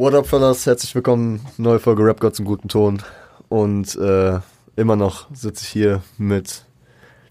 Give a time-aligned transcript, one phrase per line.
[0.00, 0.64] What up, fellas?
[0.64, 1.46] Herzlich willkommen.
[1.58, 3.02] Neue Folge Rap Gods im guten Ton.
[3.50, 4.38] Und äh,
[4.74, 6.64] immer noch sitze ich hier mit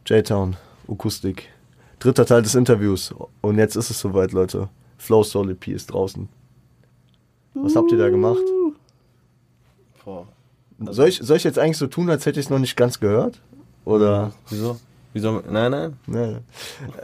[0.05, 0.55] J-Town,
[0.87, 1.49] Akustik.
[1.97, 3.11] Dritter Teil des Interviews.
[3.41, 4.69] Und jetzt ist es soweit, Leute.
[4.99, 6.29] Flow Soul EP ist draußen.
[7.55, 8.43] Was habt ihr da gemacht?
[10.05, 10.27] Boah.
[10.91, 12.99] Soll ich, soll ich jetzt eigentlich so tun, als hätte ich es noch nicht ganz
[12.99, 13.41] gehört?
[13.83, 14.31] Oder?
[14.47, 14.79] Wieso?
[15.13, 15.41] Wieso?
[15.49, 15.93] Nein, nein.
[16.05, 16.35] Nee.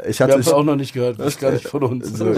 [0.07, 2.15] Ich hatte es auch noch nicht gehört, das ist gar nicht von uns.
[2.17, 2.35] so,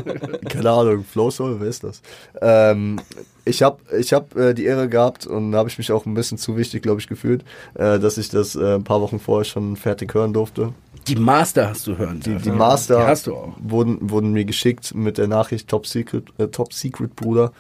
[0.50, 2.02] keine Ahnung, Flow Soul, wer ist das?
[2.42, 3.00] Ähm,
[3.44, 6.14] ich habe ich hab, äh, die Ehre gehabt und da habe ich mich auch ein
[6.14, 7.44] bisschen zu wichtig, glaube ich, gefühlt,
[7.76, 10.74] äh, dass ich das äh, ein paar Wochen vorher schon fertig hören durfte.
[11.08, 13.54] Die Master hast du hören Die, die Master Die hast du auch.
[13.60, 17.52] Wurden, wurden mir geschickt mit der Nachricht Top Secret, äh, Top Secret Bruder.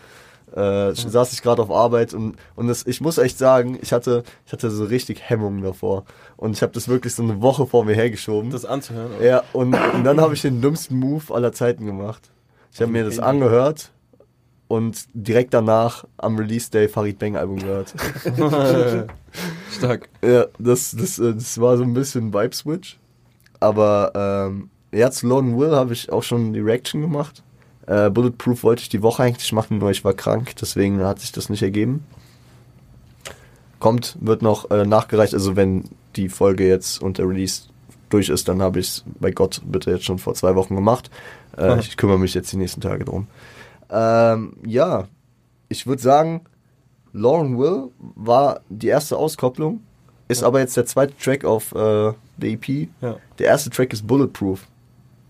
[0.57, 4.23] Äh, saß ich gerade auf Arbeit und, und das, ich muss echt sagen, ich hatte,
[4.43, 6.05] ich hatte so richtig Hemmungen davor.
[6.35, 8.49] Und ich habe das wirklich so eine Woche vor mir hergeschoben.
[8.49, 9.11] Das anzuhören.
[9.21, 12.31] Ja, und, und dann habe ich den dümmsten Move aller Zeiten gemacht.
[12.73, 13.91] Ich habe mir das angehört
[14.67, 17.93] und direkt danach am Release Day Farid Bang Album gehört.
[19.71, 20.09] Stark.
[20.23, 22.99] ja, das, das, äh, das war so ein bisschen Vibe Switch.
[23.59, 27.43] Aber ähm, ja, zu Lone Will habe ich auch schon die Reaction gemacht.
[27.87, 31.31] Äh, Bulletproof wollte ich die Woche eigentlich machen, nur ich war krank, deswegen hat sich
[31.31, 32.05] das nicht ergeben.
[33.79, 37.63] Kommt, wird noch äh, nachgereicht, also wenn die Folge jetzt und der Release
[38.09, 41.09] durch ist, dann habe ich es bei Gott bitte jetzt schon vor zwei Wochen gemacht.
[41.57, 43.27] Äh, ich kümmere mich jetzt die nächsten Tage drum.
[43.89, 45.07] Ähm, ja,
[45.69, 46.41] ich würde sagen,
[47.13, 49.81] Lauren Will war die erste Auskopplung,
[50.27, 52.89] ist aber jetzt der zweite Track auf äh, der EP.
[53.01, 53.15] Ja.
[53.39, 54.67] Der erste Track ist Bulletproof.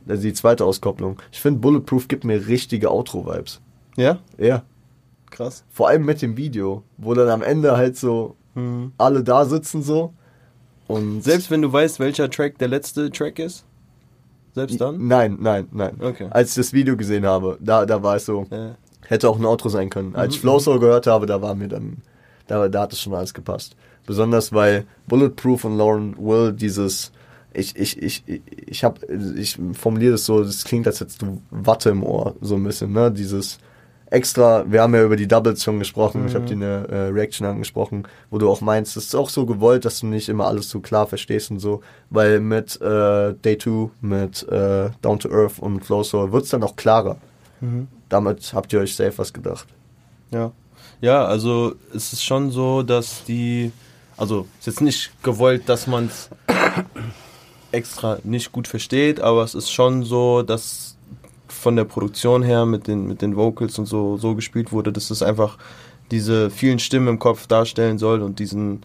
[0.09, 1.17] Also die zweite Auskopplung.
[1.31, 3.61] Ich finde, Bulletproof gibt mir richtige Outro-Vibes.
[3.95, 4.19] Ja?
[4.37, 4.63] Ja.
[5.29, 5.63] Krass.
[5.69, 8.91] Vor allem mit dem Video, wo dann am Ende halt so Mhm.
[8.97, 10.13] alle da sitzen so.
[10.87, 13.65] Und Selbst wenn du weißt, welcher Track der letzte Track ist?
[14.55, 15.05] Selbst dann?
[15.07, 15.97] Nein, nein, nein.
[16.01, 16.27] Okay.
[16.31, 18.75] Als ich das Video gesehen habe, da, da war es so, Ja.
[19.05, 20.15] hätte auch ein Outro sein können.
[20.15, 21.97] Als Mhm, ich Flow Soul gehört habe, da war mir dann,
[22.47, 23.75] da, da hat es schon alles gepasst.
[24.07, 27.11] Besonders weil Bulletproof und Lauren Will dieses,
[27.57, 31.41] ich, ich, ich, ich, ich hab, ich formuliere das so, das klingt, als hättest du
[31.49, 33.57] Watte im Ohr, so ein bisschen, ne, dieses
[34.09, 37.45] extra, wir haben ja über die Doubles schon gesprochen, ich habe dir eine äh, Reaction
[37.45, 40.69] angesprochen, wo du auch meinst, es ist auch so gewollt, dass du nicht immer alles
[40.69, 45.59] so klar verstehst und so, weil mit äh, Day 2, mit äh, Down to Earth
[45.59, 47.17] und Flow Soul wird's dann auch klarer.
[47.59, 47.87] Mhm.
[48.07, 49.67] Damit habt ihr euch safe was gedacht.
[50.31, 50.51] Ja.
[51.01, 53.71] Ja, also es ist schon so, dass die,
[54.15, 56.29] also es ist jetzt nicht gewollt, dass man es
[57.71, 60.97] extra nicht gut versteht, aber es ist schon so, dass
[61.47, 65.09] von der Produktion her mit den, mit den Vocals und so, so gespielt wurde, dass
[65.09, 65.57] es einfach
[66.11, 68.81] diese vielen Stimmen im Kopf darstellen soll und diesen,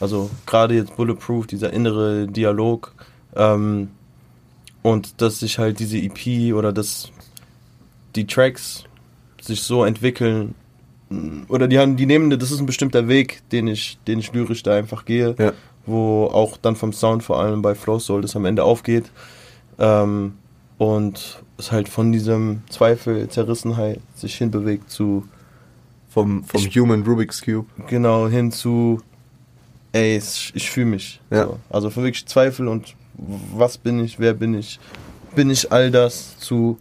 [0.00, 2.92] also gerade jetzt Bulletproof, dieser innere Dialog
[3.34, 3.88] ähm,
[4.82, 7.10] und dass sich halt diese EP oder dass
[8.14, 8.84] die Tracks
[9.40, 10.54] sich so entwickeln
[11.48, 14.64] oder die haben die nehmen das ist ein bestimmter Weg den ich den ich lyrisch
[14.64, 15.52] da einfach gehe Ja.
[15.86, 19.10] Wo auch dann vom Sound vor allem bei Flow Soul das am Ende aufgeht
[19.78, 20.34] ähm,
[20.78, 25.26] und es halt von diesem Zweifel Zerrissenheit sich hinbewegt zu
[26.10, 27.66] Vom, vom Human Rubik's Cube.
[27.86, 29.00] genau hin zu
[29.92, 30.16] ey
[30.54, 31.44] ich fühle mich Ja.
[31.46, 31.58] so.
[31.70, 34.78] also von wirklich Zweifel und was bin ich wer bin ich
[35.34, 36.78] bin ich all das zu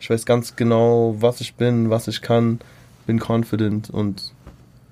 [0.00, 2.60] ich weiß ganz genau was ich bin was ich kann
[3.06, 4.32] bin confident und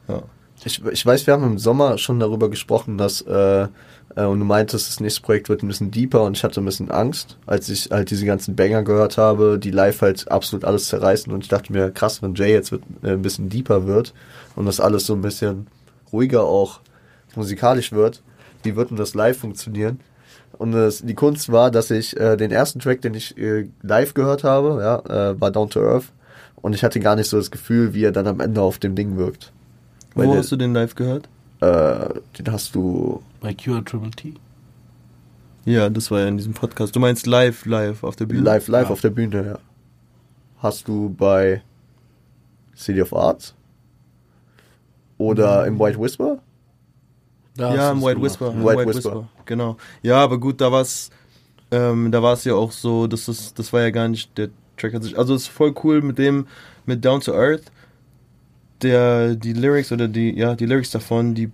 [0.08, 0.22] ja
[0.66, 3.68] Ich, ich weiß, wir haben im Sommer schon darüber gesprochen, dass, äh,
[4.16, 6.64] äh, und du meintest, das nächste Projekt wird ein bisschen deeper und ich hatte ein
[6.64, 10.88] bisschen Angst, als ich halt diese ganzen Banger gehört habe, die live halt absolut alles
[10.88, 14.12] zerreißen und ich dachte mir, krass, wenn Jay jetzt wird, äh, ein bisschen deeper wird
[14.56, 15.68] und das alles so ein bisschen
[16.12, 16.80] ruhiger auch
[17.36, 18.24] musikalisch wird,
[18.64, 20.00] wie wird denn das live funktionieren?
[20.58, 24.14] Und das, die Kunst war, dass ich äh, den ersten Track, den ich äh, live
[24.14, 26.06] gehört habe, ja, äh, war Down to Earth.
[26.56, 28.96] Und ich hatte gar nicht so das Gefühl, wie er dann am Ende auf dem
[28.96, 29.52] Ding wirkt.
[30.24, 31.28] Wo der- hast du den live gehört
[31.60, 33.22] äh, den hast du.
[33.40, 34.34] Bei Cure Triple T.
[35.64, 38.68] ja das war ja in diesem Podcast du meinst live live auf der Bühne Live,
[38.68, 38.92] live Ja.
[38.92, 39.58] auf der Bühne, ja.
[40.58, 41.62] Hast du bei
[42.76, 43.54] City of Arts?
[45.18, 46.38] Oder im White Whisper?
[47.56, 48.20] Da ja, im White.
[48.20, 48.54] Whisper.
[48.54, 49.10] White White, Whisper.
[49.14, 49.28] Whisper.
[49.46, 49.76] Genau.
[50.02, 51.10] Ja, aber gut, da war es,
[51.70, 54.50] ähm, da war es ja auch so, dass das, das war ja gar nicht der
[54.76, 55.18] Track an sich.
[55.18, 56.46] Also es ist voll cool mit dem,
[56.84, 57.72] mit Down to Earth.
[58.82, 61.50] Der, die Lyrics oder die, ja, die Lyrics davon, die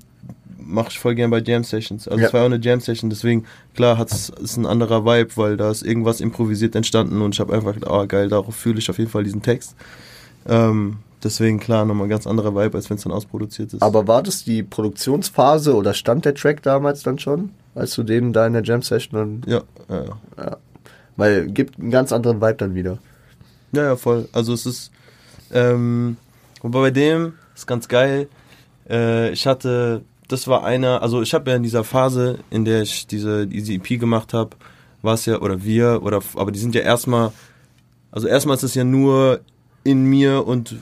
[0.59, 2.09] mache ich voll gern bei Jam Sessions.
[2.09, 2.27] Also Ja.
[2.29, 5.71] es war auch eine Jam Session, deswegen, klar, hat's, ist ein anderer Vibe, weil da
[5.71, 8.99] ist irgendwas improvisiert entstanden und ich habe einfach gedacht, oh geil, darauf fühle ich auf
[8.99, 9.75] jeden Fall diesen Text.
[10.49, 13.83] Ähm, deswegen, klar, nochmal ein ganz anderer Vibe, als wenn es dann ausproduziert ist.
[13.83, 17.51] Aber war das die Produktionsphase oder stand der Track damals dann schon?
[17.75, 19.53] Als du den da in der Jam Session dann.
[19.53, 20.05] ja, ja,
[20.37, 20.57] ja.
[21.17, 22.99] Weil gibt einen ganz anderen Vibe dann wieder.
[23.73, 24.29] Ja, ja, voll.
[24.33, 24.91] Also es ist,
[25.53, 26.17] ähm,
[26.63, 28.29] Und bei dem ist ganz geil.
[28.89, 32.83] Äh, ich hatte, das war einer, also ich habe ja in dieser Phase, in der
[32.83, 34.51] ich diese, diese EP gemacht habe,
[35.03, 37.33] war es ja, oder wir, oder, aber die sind ja erstmal,
[38.13, 39.41] also erstmal ist es ja nur
[39.85, 40.77] in mir und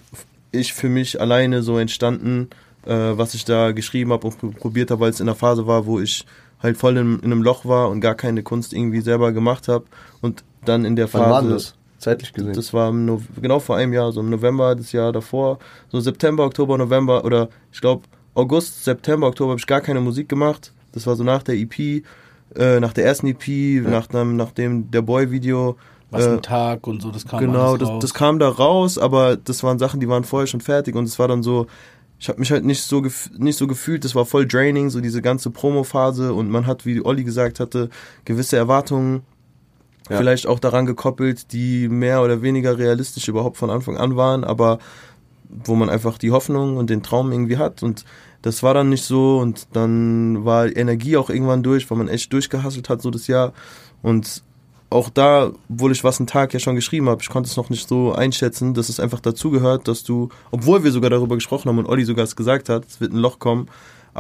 [0.53, 2.51] ich für mich alleine so entstanden,
[2.85, 5.87] äh, was ich da geschrieben habe und probiert habe, weil es in der Phase war,
[5.87, 6.27] wo ich
[6.63, 9.87] halt voll in, in einem Loch war und gar keine Kunst irgendwie selber gemacht habe
[10.21, 11.25] und dann in der Phase.
[11.25, 11.75] Wann war das?
[12.01, 12.55] Zeitlich gesehen.
[12.55, 15.59] Das war im no genau vor einem Jahr, so im November des Jahr davor,
[15.91, 18.05] so September, Oktober, November oder ich glaube
[18.35, 20.73] August, September, Oktober habe ich gar keine Musik gemacht.
[20.93, 22.03] Das war so nach der EP,
[22.57, 23.91] äh, nach der ersten EP, ja.
[23.91, 25.77] nach, dem, nach dem der Boy-Video.
[26.11, 29.37] Was äh, ein Tag und so, das kam Genau, das, das kam da raus, aber
[29.37, 31.67] das waren Sachen, die waren vorher schon fertig und es war dann so,
[32.19, 33.05] ich habe mich halt nicht so
[33.37, 37.05] nicht so gefühlt, das war voll draining, so diese ganze Promo-Phase und man hat, wie
[37.05, 37.91] Olli gesagt hatte,
[38.25, 39.23] gewisse Erwartungen
[40.11, 40.17] ja.
[40.17, 44.79] vielleicht auch daran gekoppelt, die mehr oder weniger realistisch überhaupt von Anfang an waren, aber
[45.49, 47.83] wo man einfach die Hoffnung und den Traum irgendwie hat.
[47.83, 48.05] Und
[48.43, 49.39] das war dann nicht so.
[49.39, 53.53] Und dann war Energie auch irgendwann durch, weil man echt durchgehasselt hat so das Jahr.
[54.03, 54.43] Und
[54.91, 57.71] auch da, obwohl ich was einen Tag ja schon geschrieben habe, ich konnte es noch
[57.71, 61.79] nicht so einschätzen, dass es einfach dazugehört, dass du, obwohl wir sogar darüber gesprochen haben
[61.79, 63.69] und Olli sogar es gesagt hat, es wird ein Loch kommen,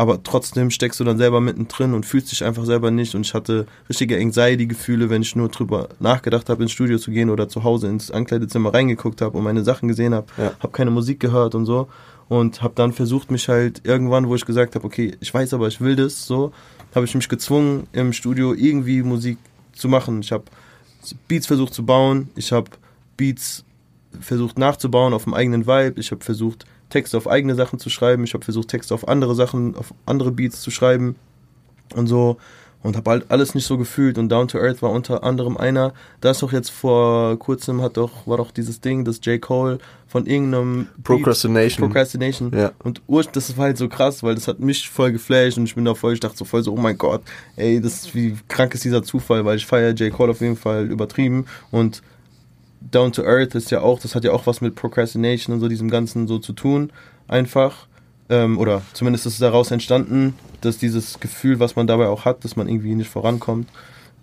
[0.01, 3.15] aber trotzdem steckst du dann selber mittendrin und fühlst dich einfach selber nicht.
[3.15, 7.29] Und ich hatte richtige Anxiety-Gefühle, wenn ich nur drüber nachgedacht habe, ins Studio zu gehen
[7.29, 10.53] oder zu Hause ins Ankleidezimmer reingeguckt habe und meine Sachen gesehen habe, ja.
[10.59, 11.87] habe keine Musik gehört und so.
[12.31, 15.69] Und habe dann versucht, mich halt irgendwann, wo ich gesagt habe, okay, ich weiß aber,
[15.69, 16.51] ich will das, so,
[16.95, 19.37] habe ich mich gezwungen, im Studio irgendwie Musik
[19.75, 20.23] zu machen.
[20.23, 20.45] Ich habe
[21.29, 22.71] Beats versucht zu bauen, ich habe
[23.19, 23.67] Beats
[24.19, 28.25] versucht nachzubauen auf dem eigenen Vibe, ich habe versucht Texte auf eigene Sachen zu schreiben,
[28.25, 31.17] ich habe versucht Texte auf andere Sachen, auf andere Beats zu schreiben
[31.95, 32.37] und so
[32.83, 35.93] und habe halt alles nicht so gefühlt und Down to Earth war unter anderem einer.
[36.21, 39.79] Da ist doch jetzt vor kurzem hat doch war doch dieses Ding, dass J Cole
[40.07, 41.83] von irgendeinem Procrastination.
[41.83, 42.53] Beat, Procrastination.
[42.57, 42.73] Ja.
[42.83, 45.75] Und Ur das war halt so krass, weil das hat mich voll geflasht und ich
[45.75, 47.23] bin da voll, ich dachte so voll so, oh mein Gott,
[47.57, 50.87] ey, das wie krank ist dieser Zufall, weil ich feiere J Cole auf jeden Fall
[50.87, 52.03] übertrieben und
[52.81, 55.69] Down to Earth ist ja auch, das hat ja auch was mit Procrastination und so
[55.69, 56.93] diesem ganzen so zu tun,
[57.29, 57.87] einfach.
[58.29, 62.45] Ähm, oder zumindest ist es daraus entstanden, dass dieses Gefühl, was man dabei auch hat,
[62.45, 63.69] dass man irgendwie nicht vorankommt,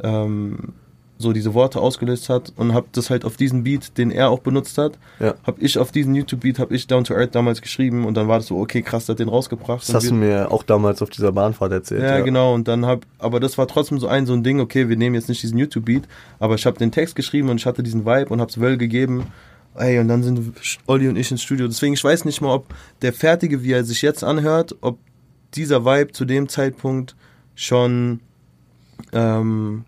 [0.01, 0.73] ähm,
[1.17, 4.39] so diese Worte ausgelöst hat und habe das halt auf diesen Beat, den er auch
[4.39, 5.33] benutzt hat, ja.
[5.45, 8.37] habe ich auf diesen YouTube-Beat, habe ich Down to Earth damals geschrieben und dann war
[8.37, 9.87] das so, okay, krass, der hat den rausgebracht.
[9.87, 12.03] Das hast du mir auch damals auf dieser Bahnfahrt erzählt.
[12.03, 14.59] Ja, ja, genau und dann hab, aber das war trotzdem so ein so ein Ding,
[14.59, 16.03] okay, wir nehmen jetzt nicht diesen YouTube-Beat,
[16.39, 18.77] aber ich habe den Text geschrieben und ich hatte diesen Vibe und habe es Well
[18.77, 19.27] gegeben
[19.77, 20.55] Ey, und dann sind
[20.87, 21.67] Olli und ich ins Studio.
[21.67, 22.73] Deswegen, ich weiß nicht mal, ob
[23.03, 24.97] der Fertige, wie er sich jetzt anhört, ob
[25.53, 27.15] dieser Vibe zu dem Zeitpunkt
[27.53, 28.21] schon
[29.13, 29.85] ähm,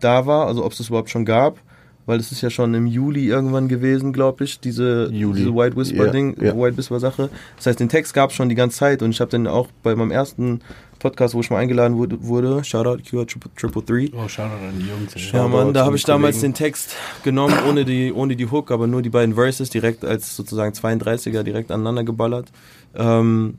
[0.00, 1.58] da war, also ob es das überhaupt schon gab,
[2.06, 6.08] weil es ist ja schon im Juli irgendwann gewesen, glaube ich, diese, diese White Whisper
[6.08, 6.56] Ding, ja, ja.
[6.56, 7.30] White Whisper Sache.
[7.56, 9.68] Das heißt, den Text gab es schon die ganze Zeit und ich habe den auch
[9.82, 10.60] bei meinem ersten
[10.98, 14.10] Podcast, wo ich mal eingeladen wurde, wurde Shoutout QR Triple Three.
[14.12, 15.32] Oh, Shoutout an die Jungs.
[15.32, 18.86] Ja, Mann, da habe ich damals den Text genommen, ohne die, ohne die Hook, aber
[18.86, 22.48] nur die beiden Verses direkt als sozusagen 32er direkt aneinander geballert.
[22.94, 23.58] Ähm,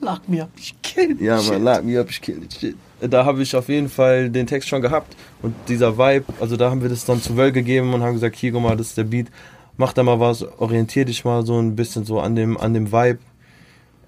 [0.00, 1.20] lock me up, ich kill.
[1.20, 2.76] Ja, man, lock me up, ich kill it, shit.
[3.00, 6.70] Da habe ich auf jeden Fall den Text schon gehabt und dieser Vibe, also da
[6.70, 8.98] haben wir das dann zu Wöll gegeben und haben gesagt, hier, guck mal, das ist
[8.98, 9.28] der Beat,
[9.76, 12.92] mach da mal was, orientier dich mal so ein bisschen so an dem, an dem
[12.92, 13.20] Vibe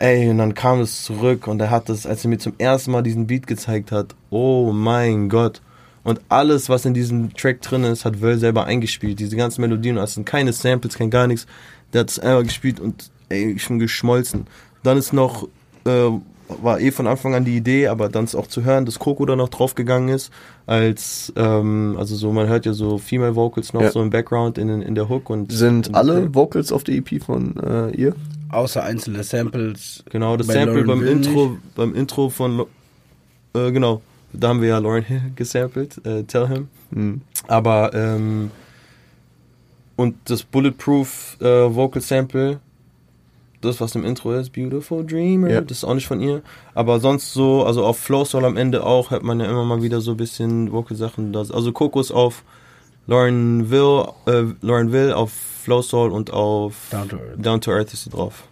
[0.03, 2.91] Ey, und dann kam es zurück und er hat das, als er mir zum ersten
[2.91, 5.63] Mal diesen Beat gezeigt hat, oh mein Gott.
[6.03, 9.21] Und alles, was in diesem Track drin ist, hat Wöll selber eingespielt.
[9.21, 11.47] Diese ganzen Melodien, es sind keine Samples, kein gar nichts.
[11.93, 14.49] Der hat es einfach gespielt und ey, ich bin geschmolzen.
[14.83, 15.47] Dann ist noch,
[15.85, 16.11] äh,
[16.61, 19.25] war eh von Anfang an die Idee, aber dann ist auch zu hören, dass Coco
[19.27, 20.33] da noch draufgegangen ist,
[20.67, 23.91] als, ähm, also so, man hört ja so Female Vocals noch ja.
[23.91, 25.53] so im Background in, in der Hook und.
[25.53, 28.15] Sind alle Vocals auf der EP von äh, ihr?
[28.51, 30.05] Außer einzelne Samples.
[30.11, 31.75] Genau, das Sample beim Intro, nicht.
[31.75, 32.67] beim Intro von,
[33.55, 36.69] äh, genau, da haben wir ja Lauren Hill gesampelt, äh, Tell Him.
[36.91, 37.23] Mhm.
[37.49, 38.51] Aber, ähm,
[39.97, 42.61] und das Bulletproof äh, Vocal Sample,
[43.65, 45.61] das, was im Intro ist, Beautiful Dreamer, ja.
[45.61, 46.43] das ist auch nicht von ihr.
[46.75, 49.83] Aber sonst so, also auf Flow Soul am Ende auch, hört man ja immer mal
[49.83, 51.35] wieder so ein bisschen Vocal-Sachen.
[51.35, 52.45] Also Kokos auf
[53.07, 57.71] Lauren Will, äh, Lauren Will auf Flow Soul und auf Down to Earth, Down to
[57.73, 58.45] Earth ist sie drauf.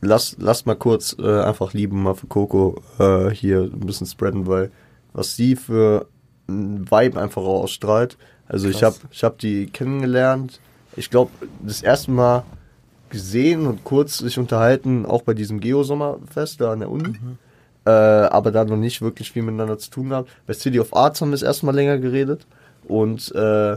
[0.00, 4.46] Lass, lass mal kurz äh, einfach lieben mal für Coco äh, hier ein bisschen spreaden,
[4.46, 4.70] weil
[5.12, 6.06] was sie für
[6.48, 8.18] ein Vibe einfach ausstrahlt.
[8.46, 8.76] Also Krass.
[8.76, 10.60] ich habe ich hab die kennengelernt.
[10.96, 11.30] Ich glaube,
[11.62, 12.44] das erste Mal
[13.10, 17.08] gesehen und kurz sich unterhalten, auch bei diesem Geo-Sommerfest da an der Uni.
[17.08, 17.38] Mhm.
[17.86, 20.30] Äh, aber da noch nicht wirklich viel miteinander zu tun gehabt.
[20.46, 22.46] Bei City of Arts haben wir das erste Mal länger geredet.
[22.88, 23.76] Und äh,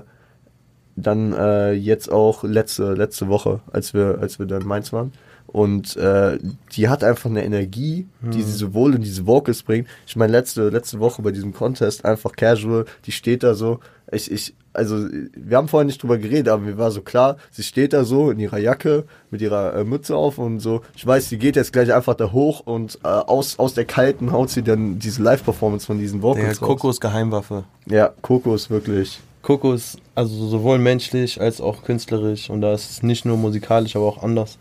[0.96, 5.14] dann äh, jetzt auch letzte, letzte Woche, als wir, als wir da in Mainz waren.
[5.48, 6.38] Und äh,
[6.74, 9.88] die hat einfach eine Energie, die sie sowohl in diese Vocals bringt.
[10.06, 13.80] Ich meine, letzte, letzte Woche bei diesem Contest einfach casual, die steht da so.
[14.12, 17.64] Ich, ich, also, wir haben vorhin nicht drüber geredet, aber mir war so klar, sie
[17.64, 20.82] steht da so in ihrer Jacke mit ihrer äh, Mütze auf und so.
[20.96, 24.32] Ich weiß, sie geht jetzt gleich einfach da hoch und äh, aus, aus der kalten
[24.32, 26.68] haut sie dann diese Live-Performance von diesen Vocals raus.
[26.68, 27.64] Kokos Geheimwaffe.
[27.86, 28.14] Ja,
[28.54, 29.20] ist wirklich.
[29.42, 33.96] Coco ist also sowohl menschlich als auch künstlerisch und da ist es nicht nur musikalisch,
[33.96, 34.58] aber auch anders.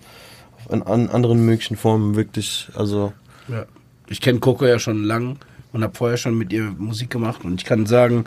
[0.71, 3.13] In an anderen möglichen Formen wirklich, also
[3.49, 3.67] Ja.
[4.09, 5.39] Ich kenne Coco ja schon lang
[5.73, 8.25] und habe vorher schon mit ihr Musik gemacht und ich kann sagen,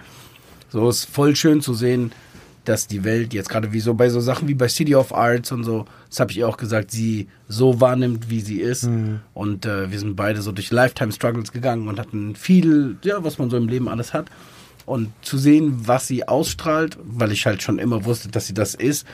[0.69, 2.12] so ist voll schön zu sehen,
[2.65, 5.51] dass die Welt jetzt gerade wie so bei so Sachen wie bei City of Arts
[5.51, 8.88] und so, das habe ich ihr auch gesagt, sie so wahrnimmt, wie sie ist.
[9.34, 13.39] Und äh, wir sind beide so durch Lifetime Struggles gegangen und hatten viel, ja, was
[13.39, 14.29] man so im Leben alles hat.
[14.86, 18.75] Und zu sehen, was sie ausstrahlt, weil ich halt schon immer wusste, dass sie das
[18.75, 19.08] ist,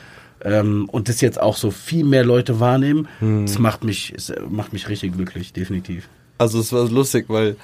[0.46, 4.72] ähm, und das jetzt auch so viel mehr Leute wahrnehmen, das macht mich, es macht
[4.74, 6.08] mich richtig glücklich, definitiv.
[6.38, 7.56] Also es war lustig, weil,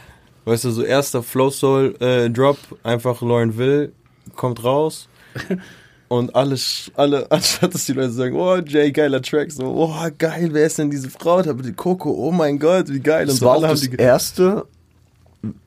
[0.45, 3.91] weißt du, so erster Flow Soul äh, Drop, einfach Lauren Will,
[4.35, 5.07] kommt raus
[6.07, 6.55] und alle,
[6.95, 10.79] alle, anstatt dass die Leute sagen, oh Jay, geiler Track, so, oh geil, wer ist
[10.79, 11.41] denn diese Frau?
[11.43, 13.23] Da die Coco, oh mein Gott, wie geil.
[13.23, 14.65] Und Das so war alle auch haben das erste,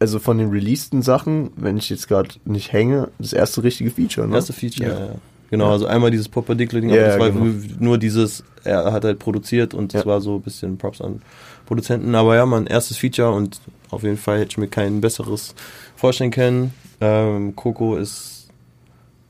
[0.00, 4.26] also von den releaseden Sachen, wenn ich jetzt gerade nicht hänge, das erste richtige Feature,
[4.26, 4.35] ne?
[4.35, 4.99] erste Feature, Ja.
[4.99, 5.14] ja.
[5.61, 5.65] Ja.
[5.65, 7.65] Genau, also einmal dieses Popadickle-Ding, Ja, aber das war genau.
[7.79, 10.07] nur, dieses, er hat halt produziert und das Ja.
[10.07, 11.23] war so ein bisschen Props an
[11.67, 12.15] Produzenten.
[12.15, 15.55] Aber ja, mein erstes Feature und auf jeden Fall hätte ich mir kein besseres
[15.97, 16.75] vorstellen können.
[17.01, 18.49] Ähm, Coco ist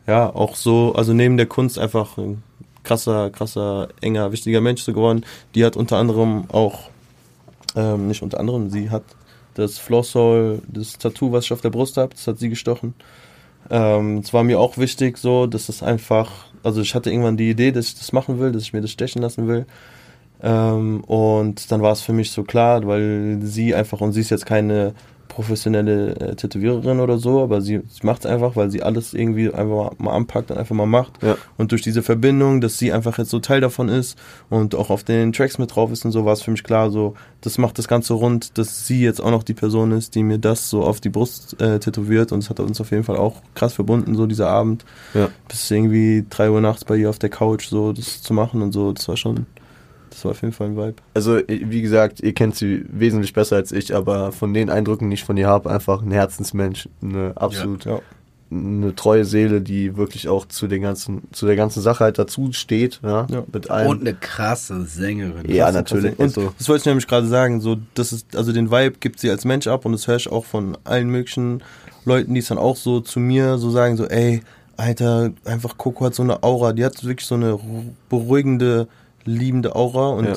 [0.06, 2.42] ja auch so, also neben der Kunst einfach ein
[2.82, 5.24] krasser, krasser, enger, wichtiger Mensch so geworden.
[5.54, 6.90] Die hat unter anderem auch,
[7.76, 9.02] ähm, nicht unter anderem, sie hat
[9.54, 12.94] das Flow Soul, das Tattoo, was ich auf der Brust habe, das hat sie gestochen.
[13.70, 16.30] Ähm, es war mir auch wichtig, so, dass es einfach,
[16.62, 18.90] also ich hatte irgendwann die Idee, dass ich das machen will, dass ich mir das
[18.90, 19.66] stechen lassen will.
[20.42, 24.30] Ähm, und dann war es für mich so klar, weil sie einfach, und sie ist
[24.30, 24.94] jetzt keine
[25.34, 29.52] professionelle äh, Tätowiererin oder so, aber sie, sie macht es einfach, weil sie alles irgendwie
[29.52, 31.20] einfach mal, mal anpackt und einfach mal macht.
[31.22, 31.36] Ja.
[31.56, 34.16] Und durch diese Verbindung, dass sie einfach jetzt so Teil davon ist
[34.48, 36.90] und auch auf den Tracks mit drauf ist und so, war es für mich klar,
[36.90, 40.22] so, das macht das Ganze rund, dass sie jetzt auch noch die Person ist, die
[40.22, 43.16] mir das so auf die Brust äh, tätowiert und es hat uns auf jeden Fall
[43.16, 44.84] auch krass verbunden, so dieser Abend.
[45.14, 45.30] Ja.
[45.48, 48.70] Bis irgendwie drei Uhr nachts bei ihr auf der Couch so das zu machen und
[48.70, 49.46] so, das war schon,
[50.14, 50.94] das war auf jeden Fall ein Vibe.
[51.14, 55.14] Also, wie gesagt, ihr kennt sie wesentlich besser als ich, aber von den Eindrücken, die
[55.14, 58.00] ich von ihr habe, einfach ein Herzensmensch, eine absolut Ja.
[58.50, 62.52] eine treue Seele, die wirklich auch zu den ganzen, zu der ganzen Sache halt dazu
[62.52, 63.42] steht, ja, Ja.
[63.52, 63.88] mit allem.
[63.88, 65.50] Und eine krasse Sängerin.
[65.50, 66.16] Ja, Krasse, natürlich.
[66.16, 68.98] krasse- Und Also- das wollte ich nämlich gerade sagen, so, das ist, also den Vibe
[69.00, 71.62] gibt sie als Mensch ab und das höre ich auch von allen möglichen
[72.04, 74.42] Leuten, die es dann auch so zu mir so sagen, so, ey,
[74.76, 78.88] Alter, einfach Coco hat so eine Aura, die hat wirklich so eine ru- beruhigende,
[79.24, 80.36] liebende Aura und Ja.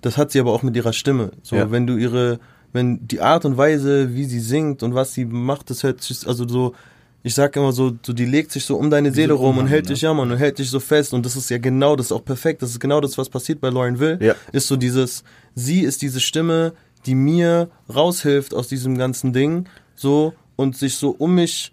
[0.00, 1.32] das hat sie aber auch mit ihrer Stimme.
[1.42, 1.70] So, Ja.
[1.70, 2.38] wenn du ihre,
[2.72, 6.26] wenn die Art und Weise, wie sie singt und was sie macht, das hört sich,
[6.26, 6.74] also so,
[7.22, 9.66] ich sag immer so, so, die legt sich so um deine Seele so rum und
[9.66, 9.94] hält ne?
[9.94, 12.12] dich ja, Mann, und hält dich so fest und das ist ja genau, das ist
[12.12, 14.34] auch perfekt, das ist genau das, was passiert bei Lauren Will Ja.
[14.52, 15.24] ist so dieses,
[15.54, 16.72] sie ist diese Stimme,
[17.04, 21.72] die mir raushilft aus diesem ganzen Ding, so, und sich so um mich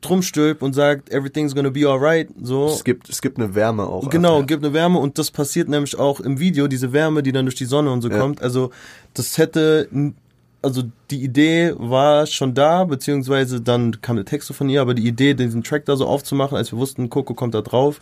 [0.00, 2.66] drum stülpt und sagt, everything's gonna be alright, so.
[2.66, 4.08] es gibt, es gibt eine Wärme auch.
[4.10, 4.46] Genau, einfach.
[4.46, 7.54] gibt eine Wärme und das passiert nämlich auch im Video, diese Wärme, die dann durch
[7.56, 8.18] die Sonne und so Ja.
[8.18, 8.42] kommt.
[8.42, 8.70] Also
[9.14, 9.88] das hätte,
[10.62, 15.06] also die Idee war schon da, beziehungsweise dann kam der Text von ihr, aber die
[15.06, 17.98] Idee, diesen Track da so aufzumachen, als wir wussten, Coco kommt da drauf.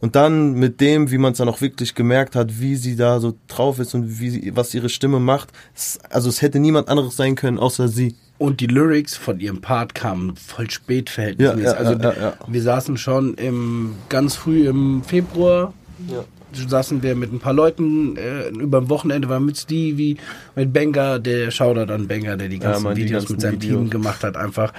[0.00, 3.18] Und dann mit dem, wie man es dann auch wirklich gemerkt hat, wie sie da
[3.18, 6.88] so drauf ist und wie sie, was ihre Stimme macht, es, also es hätte niemand
[6.88, 8.14] anderes sein können, außer sie.
[8.38, 11.64] Und die Lyrics von ihrem Part kamen voll spät verhältnismäßig.
[11.64, 12.34] Ja, ja, also ja, ja, ja.
[12.46, 15.74] wir saßen schon im ganz früh im Februar.
[16.08, 16.24] Ja.
[16.68, 20.16] Saßen wir mit ein paar Leuten äh, über dem Wochenende war mit Stevie,
[20.54, 23.80] mit Benga, der Shoutout an Benga, der die ganzen die Videos ganzen mit seinem Videos.
[23.80, 24.72] Team gemacht hat, einfach.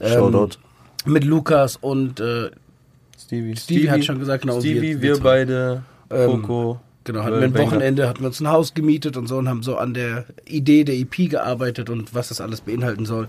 [0.00, 0.56] Ähm, Shoutout.
[1.04, 2.50] Mit Lukas und äh,
[3.20, 3.56] Stevie.
[3.56, 6.80] Stevie hat schon gesagt, genau, Stevie, wir- wir, beide, Ähm, Coco.
[7.04, 7.54] Genau, hatten wir ein.
[7.58, 10.84] Wochenende, hatten wir uns ein Haus gemietet und so und haben so an der Idee
[10.84, 13.28] der EP gearbeitet und was das alles beinhalten soll.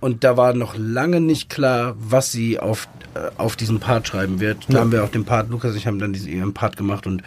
[0.00, 4.40] Und da war noch lange nicht klar, was sie auf, äh, auf diesen Part schreiben
[4.40, 4.64] wird.
[4.68, 4.80] Da Ja.
[4.80, 7.22] haben wir auf dem Part, Lukas und ich haben dann diesen ihren Part gemacht und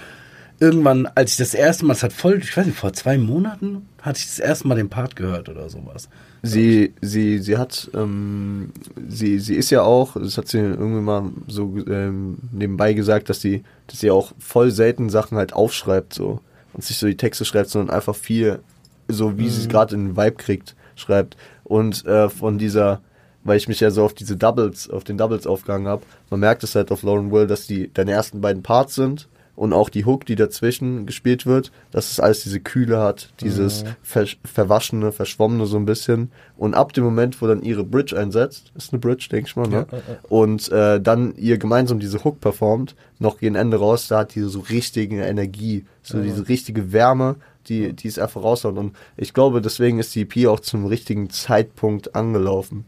[0.59, 3.87] irgendwann, als ich das erste Mal, es hat voll, ich weiß nicht, vor zwei Monaten
[4.01, 6.09] hatte ich das erste Mal den Part gehört oder sowas.
[6.41, 8.71] Sie, sie, sie hat, ähm,
[9.07, 13.41] sie, sie ist ja auch, das hat sie irgendwie mal so ähm, nebenbei gesagt, dass
[13.41, 16.39] sie, dass sie auch voll selten Sachen halt aufschreibt so
[16.73, 18.59] und sich so die Texte schreibt, sondern einfach viel,
[19.07, 21.35] so wie sie es gerade in den Vibe kriegt, schreibt.
[21.63, 23.01] Und äh, von dieser
[23.43, 26.03] weil ich mich ja so auf diese Doubles, auf den Doubles aufgegangen habe.
[26.29, 29.27] Man merkt es halt auf Lauren Will, dass die deine ersten beiden Parts sind
[29.59, 33.83] und auch die Hook, die dazwischen gespielt wird, dass es alles diese Kühle hat, dieses
[34.01, 36.31] ver verwaschene, verschwommene so ein bisschen.
[36.55, 39.67] Und ab dem Moment, wo dann ihre Bridge einsetzt, ist eine Bridge, denke ich mal,
[39.67, 39.85] ne?
[40.29, 44.47] Und äh, dann ihr gemeinsam diese Hook performt, noch gegen Ende raus, da hat diese
[44.47, 47.35] so richtige Energie, so diese richtige Wärme,
[47.67, 48.77] die, die ist einfach raushaut.
[48.77, 52.85] Und ich glaube, deswegen ist die EP auch zum richtigen Zeitpunkt angelaufen.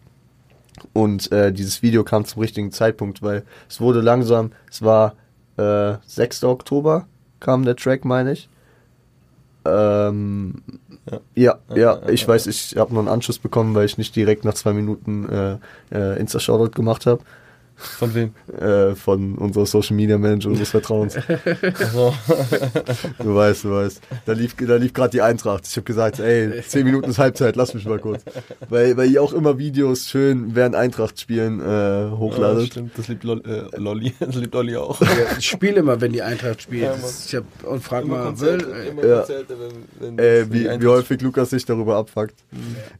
[0.93, 5.15] Und äh, dieses Video kam zum richtigen Zeitpunkt, weil es wurde langsam, es war
[5.61, 6.43] äh, 6.
[6.45, 7.07] Oktober
[7.39, 8.49] kam der Track, meine ich.
[9.65, 10.63] Ähm,
[11.35, 14.53] ja, ja, ich weiß, ich habe noch einen Anschluss bekommen, weil ich nicht direkt nach
[14.53, 15.57] zwei Minuten äh,
[15.91, 17.21] äh, Insta-Shoutout gemacht habe.
[17.81, 18.31] Von wem?
[18.59, 21.15] Äh, von unserer Social Media Manager unseres Vertrauens.
[21.15, 22.13] Also,
[23.19, 24.01] Du weißt, du weißt.
[24.25, 25.65] Da lief, da lief gerade die Eintracht.
[25.67, 28.23] Ich habe gesagt, ey, 10 Minuten ist Halbzeit, lass mich mal kurz.
[28.69, 31.63] Weil, weil ihr auch immer Videos schön während Eintracht spielen äh,
[32.03, 32.67] ja, hochladet.
[32.67, 35.00] stimmt, das liebt Lol, äh, Lolli, das liebt Olli auch.
[35.01, 35.07] Ja,
[35.38, 36.83] ich spiele immer, wenn die Eintracht spielt.
[36.83, 39.17] Ja, Das- ich hab, und frag mal, will, äh, immer Ja.
[39.19, 39.55] Konzerte,
[40.00, 42.35] wenn, wenn äh, wie, wie häufig Lukas sich darüber abfuckt.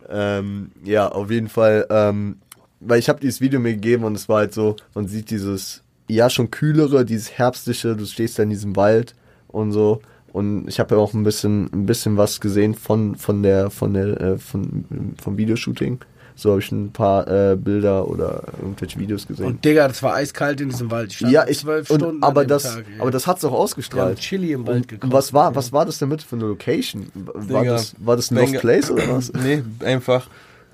[0.10, 1.86] Ähm, ja, auf jeden Fall.
[1.90, 2.38] Ähm,
[2.82, 5.84] weil ich habe dieses Video mir gegeben und es war halt so, man sieht dieses,
[6.08, 9.16] ja schon kühlere, dieses herbstliche, du stehst da in diesem Wald
[9.48, 10.02] und so.
[10.34, 13.94] Und ich habe ja auch ein bisschen, ein bisschen was gesehen von, von der, von
[13.94, 14.86] der, äh, von,
[15.22, 16.00] vom Videoshooting.
[16.36, 19.46] So habe ich ein paar äh, Bilder oder irgendwelche Videos gesehen.
[19.46, 21.12] und Digga, das war eiskalt in diesem Wald.
[21.12, 23.44] Ich stand ja, ich, zwölf und, Stunden aber an dem das, Tag, aber das hat's
[23.44, 24.20] auch Wir haben ausgestrahlt.
[24.20, 25.12] Chili im Wald Und gekocht.
[25.12, 27.08] was war, was war das denn mit für eine Location?
[27.14, 28.54] War Digga, das, war das ein Lost.
[28.60, 29.34] Place oder was?
[29.44, 30.28] Nee, einfach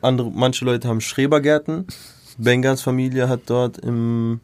[0.08, 1.86] andere, manche Leute haben Schrebergärten.
[2.38, 4.40] Bengans Familie hat dort im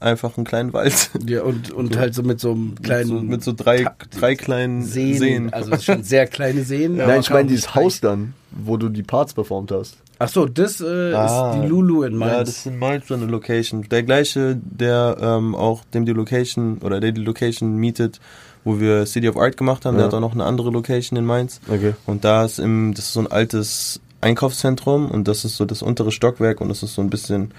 [0.00, 1.10] einfach einen kleinen Wald.
[1.26, 3.86] Ja, und, und halt so mit so einem kleinen so, mit so drei,
[4.18, 5.18] drei kleinen Seen.
[5.18, 5.52] Seen.
[5.52, 6.94] Also schon sehr kleine Seen.
[7.00, 9.96] aber Nein, ich meine dieses Haus dann, wo du die Parts performt hast.
[10.18, 11.50] Ach so, das äh, Ah.
[11.54, 12.32] ist die Lulu in Mainz.
[12.32, 13.86] Ja, das ist in Mainz so eine Location.
[13.90, 18.20] Der gleiche, der ähm, auch dem die Location oder der die Location mietet,
[18.64, 19.98] wo wir City of Art gemacht haben, Ja.
[20.02, 21.60] der hat auch noch eine andere Location in Mainz.
[21.68, 21.94] Okay.
[22.06, 25.82] Und da ist im, das ist so ein altes Einkaufszentrum und das ist so das
[25.82, 27.52] untere Stockwerk und das ist so ein bisschen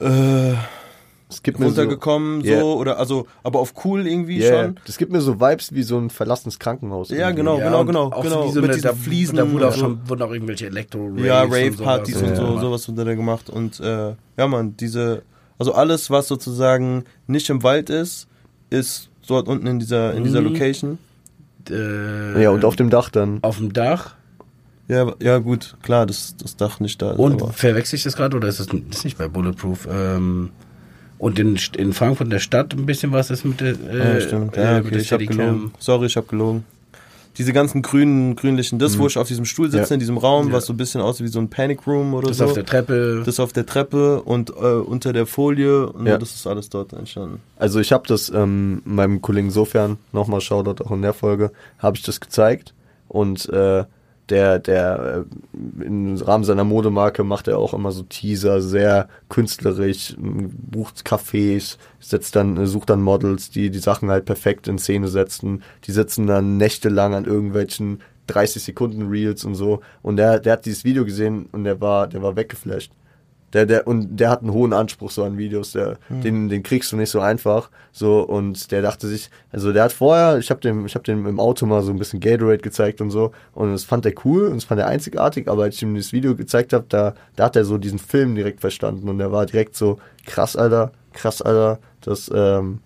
[0.00, 0.52] äh,
[1.28, 2.62] Es gibt mir so, runtergekommen, so, Yeah.
[2.64, 4.76] oder also, aber auf cool irgendwie yeah, schon.
[4.86, 7.10] das gibt mir so Vibes wie so ein verlassenes Krankenhaus.
[7.10, 7.36] Ja, irgendwie.
[7.36, 8.44] genau, Ja, genau, und genau, auch genau.
[8.48, 9.36] Wie so mit eine, diesen da, Fliesen.
[9.36, 9.80] Da wurde auch und so.
[9.80, 12.30] schon wurden auch irgendwelche elektro Ja, und Rave-Partys sowas.
[12.30, 12.60] und so, Ja.
[12.60, 13.48] sowas wurde da gemacht.
[13.50, 15.22] Und äh, ja, man, diese,
[15.58, 18.26] also alles, was sozusagen nicht im Wald ist,
[18.70, 20.46] ist dort unten in dieser, in dieser Mhm.
[20.48, 20.98] Location.
[21.68, 23.38] Äh, Ja, und auf dem Dach dann.
[23.42, 24.14] auf dem Dach.
[24.90, 27.18] Ja, ja, gut, klar, dass das Dach nicht da ist.
[27.18, 29.86] Und verwechsel ich das gerade oder ist das das ist nicht bei Bulletproof?
[29.90, 30.50] Ähm,
[31.18, 34.20] und in, in Frankfurt in der Stadt ein bisschen was ist mit der äh, ja,
[34.20, 34.56] stimmt.
[34.56, 35.36] äh, Ja, mit okay, ich hab Steadicam.
[35.36, 35.72] gelogen.
[35.78, 36.64] Sorry, ich hab gelogen.
[37.38, 39.94] Diese ganzen grünen, grünlichen, das, wo ich auf diesem Stuhl sitze, Ja.
[39.94, 40.54] in diesem Raum, Ja.
[40.54, 42.46] was so ein bisschen aussieht wie so ein Panic Room oder Das so.
[42.46, 43.22] auf der Treppe.
[43.24, 46.18] das auf der Treppe und äh, unter der Folie und Ja.
[46.18, 47.38] das ist alles dort entstanden.
[47.56, 51.96] Also ich habe das ähm, meinem Kollegen Sofern, nochmal Shoutout auch in der Folge, habe
[51.96, 52.74] ich das gezeigt
[53.06, 53.84] und äh,
[54.30, 60.14] der, der äh, im Rahmen seiner Modemarke macht er auch immer so Teaser, sehr künstlerisch,
[60.18, 65.08] bucht Cafés, setzt dann, äh, sucht dann Models, die die Sachen halt perfekt in Szene
[65.08, 65.62] setzen.
[65.84, 69.80] Die sitzen dann nächtelang an irgendwelchen 30 Sekunden Reels und so.
[70.02, 72.92] Und der, der hat dieses Video gesehen und der war, der war weggeflasht.
[73.52, 76.92] Der, der, und der hat einen hohen Anspruch so an Videos, der, den, den kriegst
[76.92, 77.68] du nicht so einfach.
[77.90, 81.26] So, und der dachte sich, also der hat vorher, ich habe dem, ich habe dem
[81.26, 84.46] im Auto mal so ein bisschen Gatorade gezeigt und so, und das fand er cool
[84.46, 87.44] und das fand er einzigartig, aber als ich ihm das Video gezeigt habe, da, da
[87.46, 91.42] hat er so diesen Film direkt verstanden und der war direkt so, krass, Alter, krass,
[91.42, 92.78] Alter, das, ähm,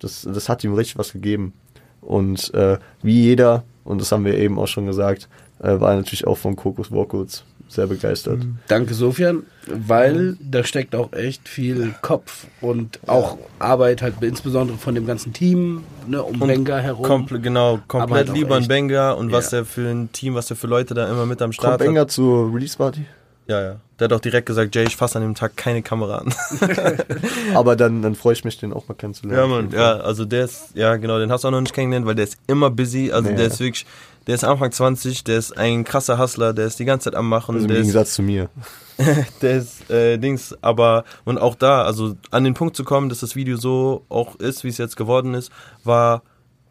[0.00, 1.54] das, das hat ihm richtig was gegeben.
[2.00, 5.28] Und äh, wie jeder, und das haben wir eben auch schon gesagt,
[5.60, 8.40] äh, war er natürlich auch von Kokos Walkouts sehr begeistert.
[8.68, 14.94] Danke, Sofian, weil da steckt auch echt viel Kopf und auch Arbeit halt insbesondere von
[14.94, 17.04] dem ganzen Team ne, um Und Benga herum.
[17.06, 19.58] Komple genau, komplett halt lieber ein echt- Benga und was Ja.
[19.58, 21.78] der für ein Team, was der für Leute da immer mit am Kommt Start hat.
[21.80, 23.04] Benger zur Release Party?
[23.46, 23.76] Ja, ja.
[23.98, 26.32] Der hat auch direkt gesagt, Jay, ich fasse an dem Tag keine Kamera an.
[27.54, 29.40] Aber dann, dann freue ich mich, den auch mal kennenzulernen.
[29.50, 32.06] ja, Mann, ja, also der ist, ja genau, den hast du auch noch nicht kennengelernt,
[32.06, 33.86] weil der ist immer busy, also Nee, der ist wirklich,
[34.26, 37.28] der ist Anfang 20, der ist ein krasser Hustler, der ist die ganze Zeit am
[37.28, 38.48] Machen, Also im der ist Gegensatz zu mir.
[39.42, 43.20] der ist äh, Dings, aber und auch da, also an den Punkt zu kommen, dass
[43.20, 45.50] das Video so auch ist, wie es jetzt geworden ist,
[45.84, 46.22] war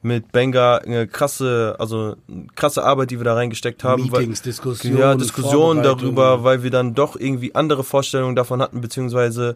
[0.01, 4.03] mit Benga eine krasse, also eine krasse Arbeit, die wir da reingesteckt haben.
[4.03, 8.79] Meetings, weil, Diskussionen, ja, Diskussionen darüber, weil wir dann doch irgendwie andere Vorstellungen davon hatten,
[8.79, 9.55] beziehungsweise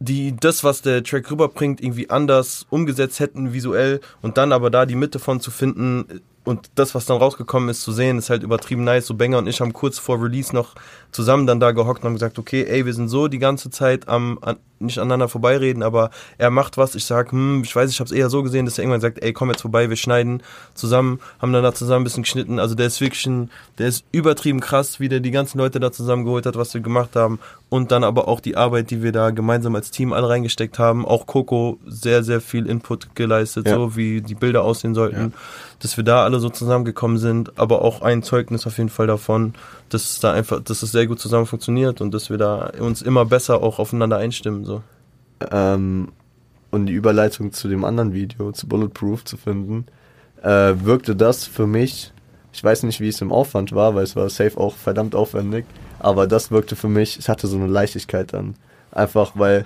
[0.00, 4.84] die das, was der Track rüberbringt, irgendwie anders umgesetzt hätten visuell und dann aber da
[4.84, 8.42] die Mitte von zu finden, und das, was dann rausgekommen ist, zu sehen, ist halt
[8.42, 9.06] übertrieben nice.
[9.06, 10.74] So Banger und ich haben kurz vor Release noch
[11.12, 14.08] zusammen dann da gehockt und haben gesagt, okay, ey, wir sind so die ganze Zeit
[14.08, 18.00] am, an, nicht aneinander vorbeireden, aber er macht was, ich sag, hm, ich weiß, ich
[18.00, 20.42] habe es eher so gesehen, dass er irgendwann sagt, ey, komm jetzt vorbei, wir schneiden
[20.74, 22.58] zusammen, haben dann da zusammen ein bisschen geschnitten.
[22.58, 25.92] Also der ist wirklich ein, der ist übertrieben krass, wie der die ganzen Leute da
[25.92, 29.30] zusammengeholt hat, was wir gemacht haben und dann aber auch die Arbeit, die wir da
[29.30, 31.06] gemeinsam als Team alle reingesteckt haben.
[31.06, 33.76] Auch Coco sehr, sehr viel Input geleistet, Ja.
[33.76, 35.30] so wie die Bilder aussehen sollten, Ja.
[35.78, 39.54] dass wir da alle so zusammengekommen sind, aber auch ein Zeugnis auf jeden Fall davon,
[39.92, 43.02] dass es da einfach, dass es sehr gut zusammen funktioniert und dass wir da uns
[43.02, 44.82] immer besser auch aufeinander einstimmen, so.
[45.50, 46.08] ähm,
[46.70, 49.86] und die Überleitung zu dem anderen Video, zu Bulletproof zu finden,
[50.42, 52.12] äh, wirkte das für mich,
[52.52, 55.66] ich weiß nicht, wie es im Aufwand war, weil es war safe auch verdammt aufwendig,
[55.98, 58.54] aber das wirkte für mich, es hatte so eine Leichtigkeit dann.
[58.90, 59.64] Einfach, weil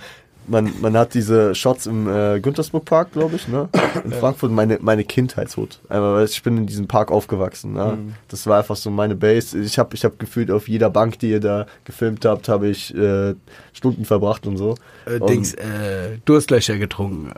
[0.49, 3.69] man, man hat diese Shots im äh, Güntersburg Park, glaube ich, ne?
[4.05, 5.81] In Frankfurt, meine, meine Kindheitshut.
[6.29, 7.73] Ich bin in diesem Park aufgewachsen.
[7.73, 7.99] Ne?
[7.99, 8.15] Mhm.
[8.29, 9.59] Das war einfach so meine Base.
[9.59, 12.95] Ich habe ich hab gefühlt, auf jeder Bank, die ihr da gefilmt habt, habe ich
[12.95, 13.35] äh,
[13.73, 14.77] Stunden verbracht und so.
[15.07, 17.33] Äh, Und- Dings, äh, Durstlöcher getrunken.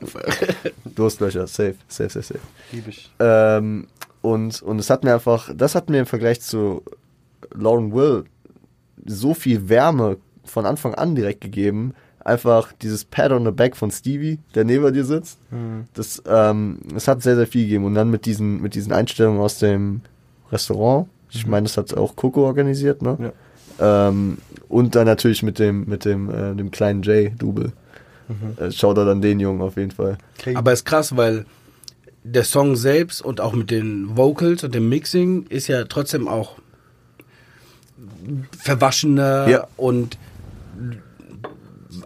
[0.84, 2.40] Durstlöcher, safe, safe, safe, safe.
[2.72, 3.10] Lieb ich.
[3.18, 3.86] Ähm,
[4.22, 6.82] und, und es hat mir einfach, das hat mir im Vergleich zu
[7.54, 8.24] Lauren Will
[9.06, 11.94] so viel Wärme von Anfang an direkt gegeben.
[12.28, 15.38] Einfach dieses Pad on the Back von Stevie, der neben dir sitzt.
[15.94, 17.84] Das, ähm, das hat sehr, sehr viel gegeben.
[17.86, 20.02] Und dann mit diesen, mit diesen Einstellungen aus dem
[20.52, 21.08] Restaurant.
[21.30, 23.32] Ich meine, das hat auch Coco organisiert, ne?
[23.80, 24.38] Ähm,
[24.68, 27.72] und dann natürlich mit dem, mit dem, äh, dem kleinen Jay-Double.
[28.58, 30.18] Äh, Shoutout an den Jungen auf jeden Fall.
[30.54, 31.46] Aber ist krass, weil
[32.24, 36.56] der Song selbst und auch mit den Vocals und dem Mixing ist ja trotzdem auch
[38.58, 39.66] verwaschener Ja.
[39.76, 40.18] und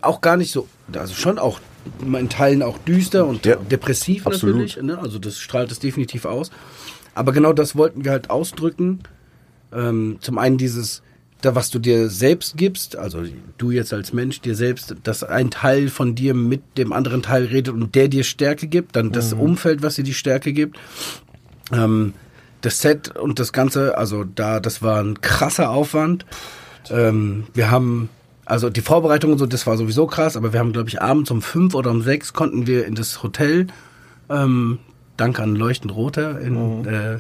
[0.03, 1.61] auch gar nicht so, also schon auch
[2.03, 4.57] in Teilen auch düster und Ja, depressiv absolut.
[4.57, 4.83] natürlich.
[4.83, 4.99] Ne?
[4.99, 6.51] Also das strahlt es definitiv aus.
[7.15, 9.01] Aber genau das wollten wir halt ausdrücken.
[9.73, 11.03] Ähm, zum einen dieses,
[11.41, 13.25] da was du dir selbst gibst, also
[13.59, 17.47] du jetzt als Mensch dir selbst, dass ein Teil von dir mit dem anderen Teil
[17.47, 20.79] redet und der dir Stärke gibt, dann das Umfeld, was dir die Stärke gibt.
[21.73, 22.15] Ähm,
[22.61, 26.25] das Set und das Ganze, also da, das war ein krasser Aufwand.
[26.91, 28.09] Ähm, wir haben,
[28.45, 31.31] also die Vorbereitung und so, das war sowieso krass, aber wir haben, glaube ich, abends
[31.31, 33.69] um fünf oder um sechs konnten wir in das Hotel,
[34.29, 34.79] ähm,
[35.17, 37.19] danke an Leuchtend Roter, in, äh,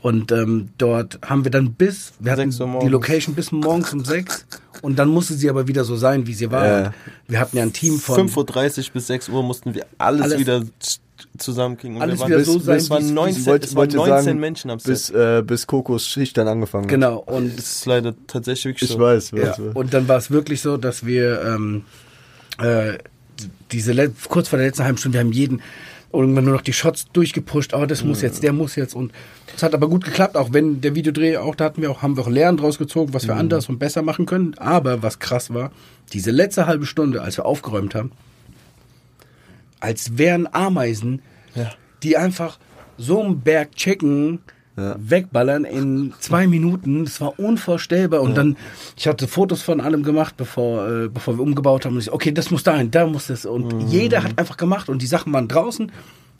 [0.00, 2.88] und ähm, dort haben wir dann bis, wir hatten die.
[2.88, 4.46] Location bis morgens um sechs
[4.80, 6.86] und dann musste sie aber wieder so sein, wie sie war.
[6.86, 6.92] Und
[7.26, 10.38] Wir hatten ja ein Team von 5.30 Uhr bis 6 Uhr mussten wir alles, Alles-
[10.38, 10.62] wieder
[11.38, 11.96] zusammenkriegen.
[11.96, 13.78] Und Alles wir waren, wieder so sein, es waren wie's- 19, Ich wollte, es waren
[13.80, 14.86] wollte 19 sagen, Menschen am Set.
[14.92, 16.90] bis, äh, bis Kokos Schicht dann angefangen hat.
[16.90, 19.00] Genau, und das ist leider tatsächlich wirklich Ich so.
[19.02, 19.74] weiß, weiß, Ja, weiß.
[19.74, 21.84] und dann war es wirklich so, dass wir ähm,
[22.60, 22.98] äh,
[23.72, 23.94] diese
[24.28, 25.62] kurz vor der letzten halben Stunde, wir haben jeden
[26.12, 29.12] irgendwann nur noch die Shots durchgepusht, oh, das muss jetzt, der muss jetzt und
[29.54, 32.16] es hat aber gut geklappt, auch wenn der Videodreh auch, da hatten wir auch, haben
[32.16, 35.52] wir auch Lernen draus gezogen, was wir anders und besser machen können, aber was krass
[35.52, 35.70] war,
[36.14, 38.12] diese letzte halbe Stunde, als wir aufgeräumt haben,
[39.80, 41.22] als wären Ameisen,
[41.54, 41.70] Ja.
[42.02, 42.58] die einfach
[42.96, 44.40] so einen Berg Chicken
[44.76, 44.94] Ja.
[44.98, 47.04] wegballern in zwei Minuten.
[47.04, 48.20] Das war unvorstellbar.
[48.22, 48.56] Und dann,
[48.96, 51.94] ich hatte Fotos von allem gemacht, bevor, äh, bevor wir umgebaut haben.
[51.94, 53.44] Und ich, okay, das muss dahin, da muss das.
[53.44, 55.90] Und jeder hat einfach gemacht und die Sachen waren draußen.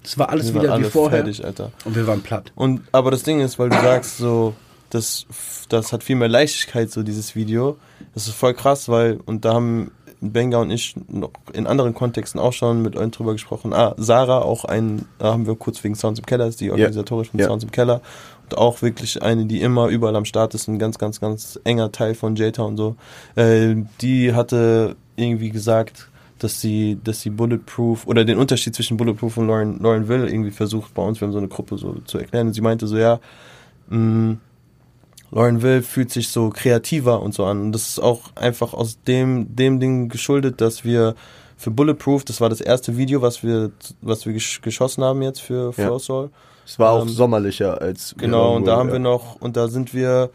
[0.04, 1.24] Das war alles Wir wieder wie vorher.
[1.24, 1.72] fertig, Alter.
[1.84, 2.52] Und wir waren platt.
[2.54, 4.54] Und aber das Ding ist, weil du sagst, so,
[4.90, 5.26] das,
[5.68, 7.76] das hat viel mehr Leichtigkeit, so dieses Video.
[8.14, 12.40] Das ist voll krass, weil, und da haben Benga und ich noch in anderen Kontexten
[12.40, 13.72] auch schon mit euch drüber gesprochen.
[13.72, 17.30] Ah, Sarah, auch ein, da haben wir kurz wegen Sounds im Keller, ist die organisatorische
[17.30, 17.46] von Ja.
[17.46, 18.00] Sounds im Keller.
[18.44, 21.92] Und auch wirklich eine, die immer überall am Start ist, ein ganz, ganz, ganz enger
[21.92, 22.96] Teil von J-Town so.
[23.36, 29.36] Äh, die hatte irgendwie gesagt, dass sie, dass sie Bulletproof oder den Unterschied zwischen Bulletproof
[29.36, 32.18] und Lauren, Lauren Will irgendwie versucht bei uns, wir haben so eine Gruppe so zu
[32.18, 32.48] erklären.
[32.48, 33.20] Und sie meinte so, ja,
[33.88, 34.36] mh,
[35.30, 37.60] Lauren Will fühlt sich so kreativer und so an.
[37.60, 41.14] Und das ist auch einfach aus dem, dem Ding geschuldet, dass wir
[41.56, 45.40] für Bulletproof, das war das erste Video, was wir, was wir gesch geschossen haben jetzt
[45.40, 45.84] für Ja.
[45.86, 46.30] Flow Soul.
[46.64, 48.94] Es war auch Ähm, sommerlicher als Genau, und da haben ja.
[48.94, 50.30] wir noch, und da sind wir,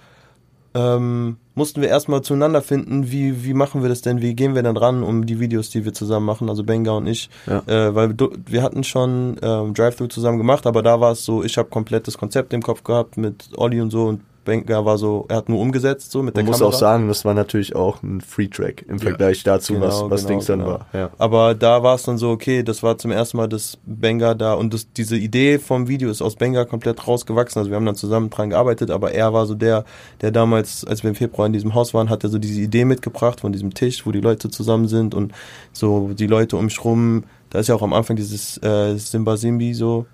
[0.75, 4.63] ähm, mussten wir erstmal zueinander finden, wie, wie machen wir das denn, wie gehen wir
[4.63, 7.59] dann ran um die Videos, die wir zusammen machen, also Benga und ich, Ja.
[7.67, 11.43] äh, weil wir, wir hatten schon ähm, Drive-Thru zusammen gemacht, aber da war es so,
[11.43, 14.97] ich habe komplett das Konzept im Kopf gehabt mit Olli und so und Benga war
[14.97, 16.75] so, er hat nur umgesetzt so mit Man der muss Kamera.
[16.75, 20.29] auch sagen, das war natürlich auch ein Free-Track im Vergleich dazu, Genau, was, was genau,
[20.29, 20.71] Dings dann genau.
[20.71, 20.87] war.
[20.93, 21.09] Ja.
[21.17, 24.53] Aber da war es dann so, okay, das war zum ersten Mal das Benga da
[24.53, 27.59] und das, diese Idee vom Video ist aus Benga komplett rausgewachsen.
[27.59, 29.85] Also wir haben dann zusammen dran gearbeitet, aber er war so der,
[30.21, 32.85] der damals, als wir im Februar in diesem Haus waren, hat er so diese Idee
[32.85, 35.33] mitgebracht von diesem Tisch, wo die Leute zusammen sind und
[35.71, 37.23] so die Leute um mich rum.
[37.49, 40.05] Da ist ja auch am Anfang dieses äh, Simba Simbi so.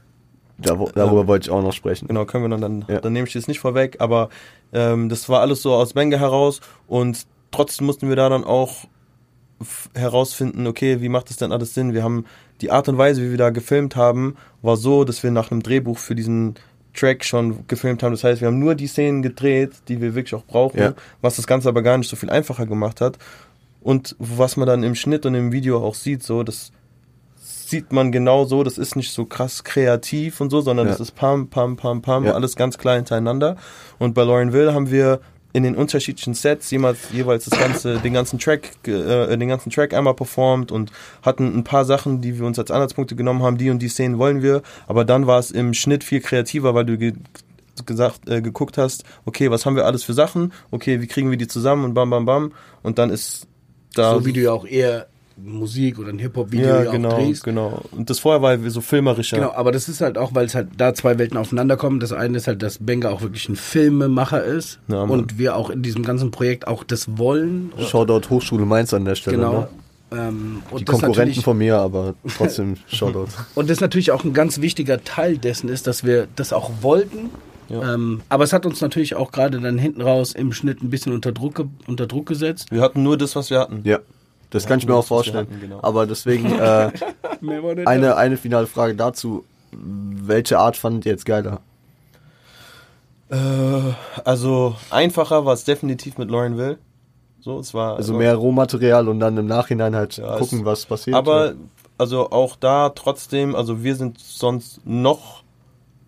[0.62, 2.08] Da, darüber wollte ich auch noch sprechen.
[2.08, 3.00] Genau, können wir dann, dann, Ja.
[3.02, 4.30] dann nehme ich das nicht vorweg, aber
[4.74, 8.86] ähm, das war alles so aus Bänge heraus und trotzdem mussten wir da dann auch
[9.94, 11.94] herausfinden, okay, wie macht das denn alles Sinn?
[11.94, 12.26] Wir haben
[12.62, 15.64] die Art und Weise, wie wir da gefilmt haben, war so, dass wir nach einem
[15.64, 16.56] Drehbuch für diesen
[16.94, 18.12] Track schon gefilmt haben.
[18.14, 20.94] Das heißt, wir haben nur die Szenen gedreht, die wir wirklich auch brauchen, Ja.
[21.22, 23.18] was das Ganze aber gar nicht so viel einfacher gemacht hat.
[23.82, 26.72] Und was man dann im Schnitt und im Video auch sieht, so, das
[27.70, 30.92] sieht man genau so, das ist nicht so krass kreativ und so, sondern Ja.
[30.94, 32.34] das ist pam, pam, pam, pam, Ja.
[32.34, 33.56] alles ganz klar hintereinander.
[33.98, 35.20] Und bei Laurenville haben wir
[35.52, 39.94] in den unterschiedlichen Sets jemals, jeweils das ganze, den ganzen Track, äh, den ganzen Track
[39.96, 40.92] einmal performt und
[41.24, 44.20] hatten ein paar Sachen, die wir uns als Anhaltspunkte genommen haben, die und die Szenen
[44.20, 47.14] wollen wir, aber dann war es im Schnitt viel kreativer, weil du ge
[47.86, 51.38] gesagt, äh, geguckt hast, okay, was haben wir alles für Sachen, okay, wie kriegen wir
[51.38, 52.52] die zusammen und bam, bam, bam
[52.84, 53.48] und dann ist
[53.96, 55.08] da so wie du ja auch eher
[55.44, 57.44] Musik oder ein Hip-Hop-Video ja, genau, auch drehst.
[57.44, 57.82] genau.
[57.92, 59.38] Und das vorher war so filmerischer.
[59.38, 62.00] Genau, aber das ist halt auch, weil es halt da zwei Welten aufeinander kommen.
[62.00, 65.70] Das eine ist halt, dass Benga auch wirklich ein Filmemacher ist Ja, und wir auch
[65.70, 67.72] in diesem ganzen Projekt auch das wollen.
[67.80, 69.38] Shoutout Hochschule Mainz an der Stelle.
[69.38, 69.52] Genau.
[69.62, 69.68] Ne?
[70.12, 73.28] Ähm, und Die Konkurrenten von mir, aber trotzdem Shoutout.
[73.56, 77.30] Und das natürlich auch ein ganz wichtiger Teil dessen ist, dass wir das auch wollten.
[77.70, 77.94] Ja.
[77.94, 81.14] Ähm, aber es hat uns natürlich auch gerade dann hinten raus im Schnitt ein bisschen
[81.14, 82.72] unter Druck, unter Druck gesetzt.
[82.72, 83.82] Wir hatten nur das, was wir hatten.
[83.84, 84.00] Ja,
[84.50, 85.48] das kann ich mir nur auch vorstellen.
[85.48, 85.80] hatten, genau.
[85.82, 86.92] Aber deswegen äh,
[87.86, 89.44] eine, eine finale Frage dazu.
[89.72, 91.60] Welche Art fandet ihr jetzt geiler?
[93.30, 93.36] Äh,
[94.26, 96.78] also einfacher war es definitiv mit Laurenville.
[97.42, 100.86] So, es war Also mehr Rohmaterial und dann im Nachhinein halt Ja, gucken, es- was
[100.86, 101.16] passiert.
[101.16, 101.54] Aber
[101.98, 105.44] also auch da trotzdem, also wir sind sonst noch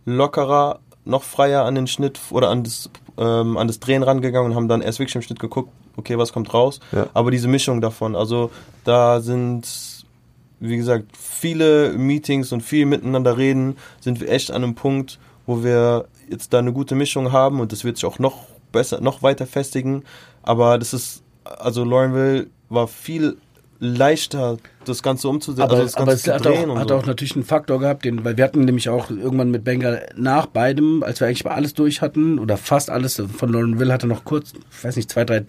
[0.06, 4.56] lockerer, noch freier an den Schnitt oder an das ähm, an das Drehen rangegangen und
[4.58, 6.80] haben dann erst wirklich im Schnitt geguckt, okay, was kommt raus.
[6.92, 7.08] Ja.
[7.14, 8.52] Aber diese Mischung davon, also
[8.84, 9.68] da sind
[10.62, 15.64] wie gesagt viele Meetings und viel miteinander reden, sind wir echt an einem Punkt, wo
[15.64, 19.24] wir jetzt da eine gute Mischung haben und das wird sich auch noch besser, noch
[19.24, 20.04] weiter festigen.
[20.44, 23.38] Aber das ist, also Laurenville war viel
[23.82, 26.80] leichter, das Ganze umzusetzen, Aber, also das aber Ganze es zu hat, drehen auch, und
[26.80, 26.96] hat so.
[26.96, 30.46] auch natürlich einen Faktor gehabt, den, weil wir hatten nämlich auch irgendwann mit Benga nach
[30.46, 34.06] beidem, als wir eigentlich mal alles durch hatten, oder fast alles, von Lauren Will hatte
[34.08, 35.46] noch kurz, ich weiß nicht, zwei, drei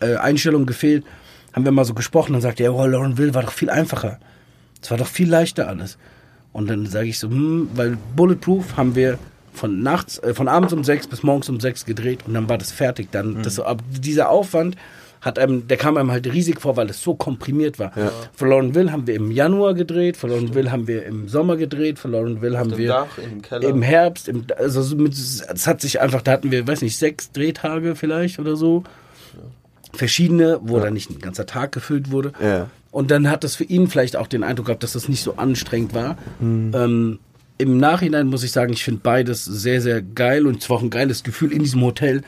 [0.00, 1.04] äh, Einstellungen gefehlt,
[1.52, 4.18] haben wir mal so gesprochen, dann sagte er, oh, Lauren Will war doch viel einfacher.
[4.82, 5.98] Es war doch viel leichter alles.
[6.54, 9.18] Und dann sage ich so, hm, weil Bulletproof haben wir
[9.52, 12.56] von nachts, äh, von abends um sechs bis morgens um sechs gedreht und dann war
[12.56, 13.08] das fertig.
[13.12, 13.42] Dann, Mhm.
[13.42, 13.60] das,
[13.90, 14.76] dieser Aufwand
[15.22, 17.96] hat einem, der kam einem halt riesig vor, weil es so komprimiert war.
[17.96, 18.10] Ja.
[18.34, 22.42] Verloren Will haben wir im Januar gedreht, Verloren Will haben wir im Sommer gedreht, Verloren
[22.42, 23.18] Will haben wir Dach,
[23.60, 26.98] im Herbst, im, also so mit, es hat sich einfach, da hatten wir, weiß nicht,
[26.98, 28.82] sechs Drehtage vielleicht oder so.
[29.94, 32.32] Verschiedene, wo dann nicht ein ganzer Tag gefüllt wurde.
[32.42, 32.68] Ja.
[32.90, 35.36] Und dann hat das für ihn vielleicht auch den Eindruck gehabt, dass das nicht so
[35.36, 36.16] anstrengend war.
[36.40, 37.18] Ähm,
[37.58, 40.90] Im Nachhinein muss ich sagen, ich finde beides sehr, sehr geil und zwar auch ein
[40.90, 42.22] geiles Gefühl in diesem Hotel.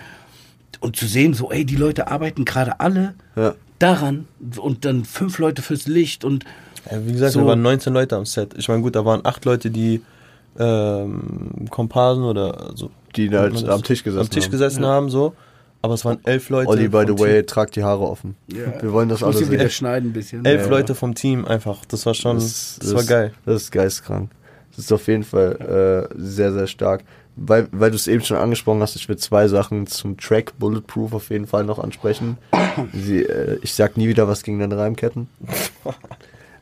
[0.84, 3.54] Und zu sehen, so, ey, die Leute arbeiten gerade alle Ja.
[3.78, 4.26] daran
[4.58, 6.44] und dann fünf Leute fürs Licht und
[6.90, 8.52] Ja, wie gesagt, So- wir waren 19 Leute am Set.
[8.58, 10.02] Ich meine, gut, da waren acht Leute, die
[10.58, 12.90] ähm, Komparsen oder so.
[13.16, 13.64] Die nennt halt das?
[13.64, 14.50] am Tisch gesessen am Tisch haben.
[14.52, 15.34] gesessen haben, so.
[15.82, 16.68] Aber es waren elf Leute.
[16.68, 18.36] Olli, by the way, tragt die Haare offen.
[18.52, 18.80] Ja.
[18.82, 19.70] Wir wollen das ich muss alle sie wieder sehen.
[19.70, 20.42] schneiden ein bisschen.
[20.44, 20.52] Team.
[20.52, 20.70] Elf Ja.
[20.70, 21.84] Leute vom Team einfach.
[21.86, 23.32] Das war schon, das, war ist- geil.
[23.44, 24.30] Das ist geistkrank.
[24.76, 27.04] Das ist auf jeden Fall äh, sehr, sehr stark.
[27.36, 31.12] Weil, weil du es eben schon angesprochen hast, ich will zwei Sachen zum Track Bulletproof
[31.14, 32.38] auf jeden Fall noch ansprechen.
[32.92, 35.28] Sie, äh, ich sag nie wieder was gegen deine Reimketten.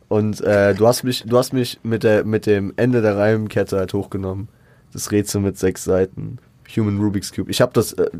[0.08, 3.78] Und äh, du hast mich, du hast mich mit der mit dem Ende der Reimkette
[3.78, 4.48] halt hochgenommen.
[4.92, 6.38] Das Rätsel mit sechs Seiten.
[6.76, 7.50] Human Rubik's Cube.
[7.50, 8.10] Ich habe das, äh,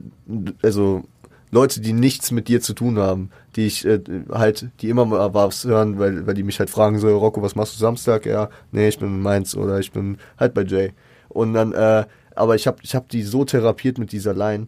[0.62, 1.04] also
[1.50, 5.34] Leute, die nichts mit dir zu tun haben, die ich äh, halt, die immer mal
[5.34, 8.24] was hören, weil, weil die mich halt fragen so, Rocco, was machst du Samstag?
[8.24, 10.92] Ja, nee, ich bin in Mainz oder ich bin halt bei Jay.
[11.28, 14.66] Und dann, äh, aber ich habe ich hab die so therapiert mit dieser Line,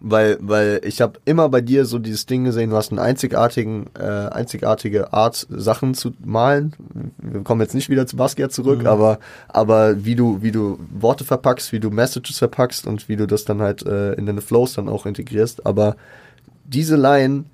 [0.00, 3.86] weil, weil ich habe immer bei dir so dieses Ding gesehen, du hast einen einzigartigen,
[3.98, 6.74] äh, einzigartige Art, Sachen zu malen.
[7.18, 9.18] Wir kommen jetzt nicht wieder zu Basquiat zurück, aber,
[9.48, 13.44] aber wie du, wie du Worte verpackst, wie du Messages verpackst und wie du das
[13.44, 15.66] dann halt äh, in deine Flows dann auch integrierst.
[15.66, 15.96] Aber
[16.64, 17.44] diese Line,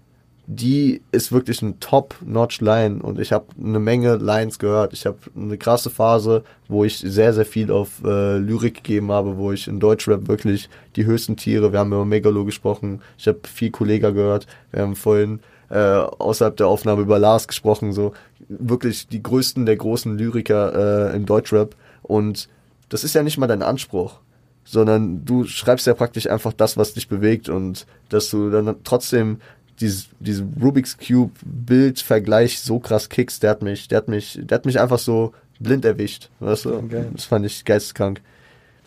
[0.56, 4.92] die ist wirklich ein Top-Notch-Line und ich habe eine Menge Lines gehört.
[4.92, 9.36] Ich habe eine krasse Phase, wo ich sehr, sehr viel auf äh, Lyrik gegeben habe,
[9.36, 13.40] wo ich in Deutschrap wirklich die höchsten Tiere, wir haben über Megalo gesprochen, ich habe
[13.44, 18.12] viel Kollega gehört, wir haben vorhin äh, außerhalb der Aufnahme über Lars gesprochen, so
[18.48, 22.48] wirklich die größten der großen Lyriker äh, im Deutschrap und
[22.88, 24.20] das ist ja nicht mal dein Anspruch
[24.64, 29.38] sondern du schreibst ja praktisch einfach das, was dich bewegt und dass du dann trotzdem
[29.80, 34.38] dieses, diesen Rubik's Cube Bild Vergleich so krass kickst, der hat mich, der hat mich,
[34.42, 36.30] der hat mich einfach so blind erwischt.
[36.40, 36.86] Weißt du?
[36.88, 37.10] geil.
[37.14, 38.20] Das fand ich geisteskrank.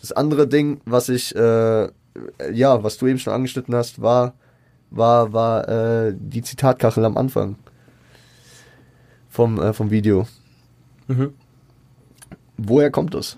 [0.00, 1.88] Das andere Ding, was ich, äh,
[2.52, 4.34] ja, was du eben schon angeschnitten hast, war,
[4.90, 7.56] war, war äh, die Zitatkachel am Anfang
[9.28, 10.26] vom, äh, vom Video.
[11.08, 11.34] Mhm.
[12.56, 13.36] Woher kommt das?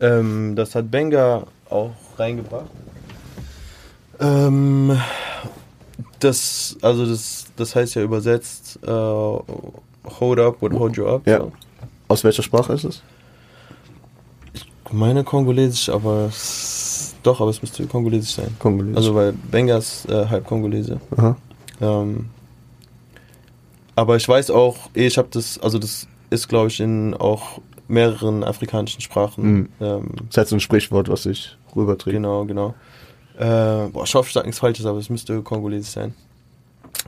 [0.00, 2.70] Ähm, das hat Benga auch reingebracht.
[4.20, 4.98] Ähm,
[6.24, 11.26] das, also das, das heißt ja übersetzt äh, Hold up would hold you up.
[11.26, 11.38] Ja.
[11.38, 11.52] So.
[12.08, 13.02] Aus welcher Sprache ist es?
[14.92, 18.54] Meine Kongolesisch, aber es, doch, aber es müsste Kongolesisch sein.
[18.58, 18.96] Kongolesisch.
[18.96, 21.00] Also weil Benga ist äh, halb Kongolese.
[21.16, 21.36] Aha.
[21.80, 22.26] Ähm,
[23.96, 27.60] aber ich weiß auch, eh, ich habe das, also das ist glaube ich in auch
[27.88, 29.44] mehreren afrikanischen Sprachen.
[29.44, 29.68] Mhm.
[29.80, 32.14] Ähm, Das ist halt so ein Sprichwort, was ich rüberträgt.
[32.14, 32.74] Genau, genau.
[33.36, 36.14] Äh, boah, ich hoffe, ich sage nichts Falsches, aber es müsste Kongolesisch sein.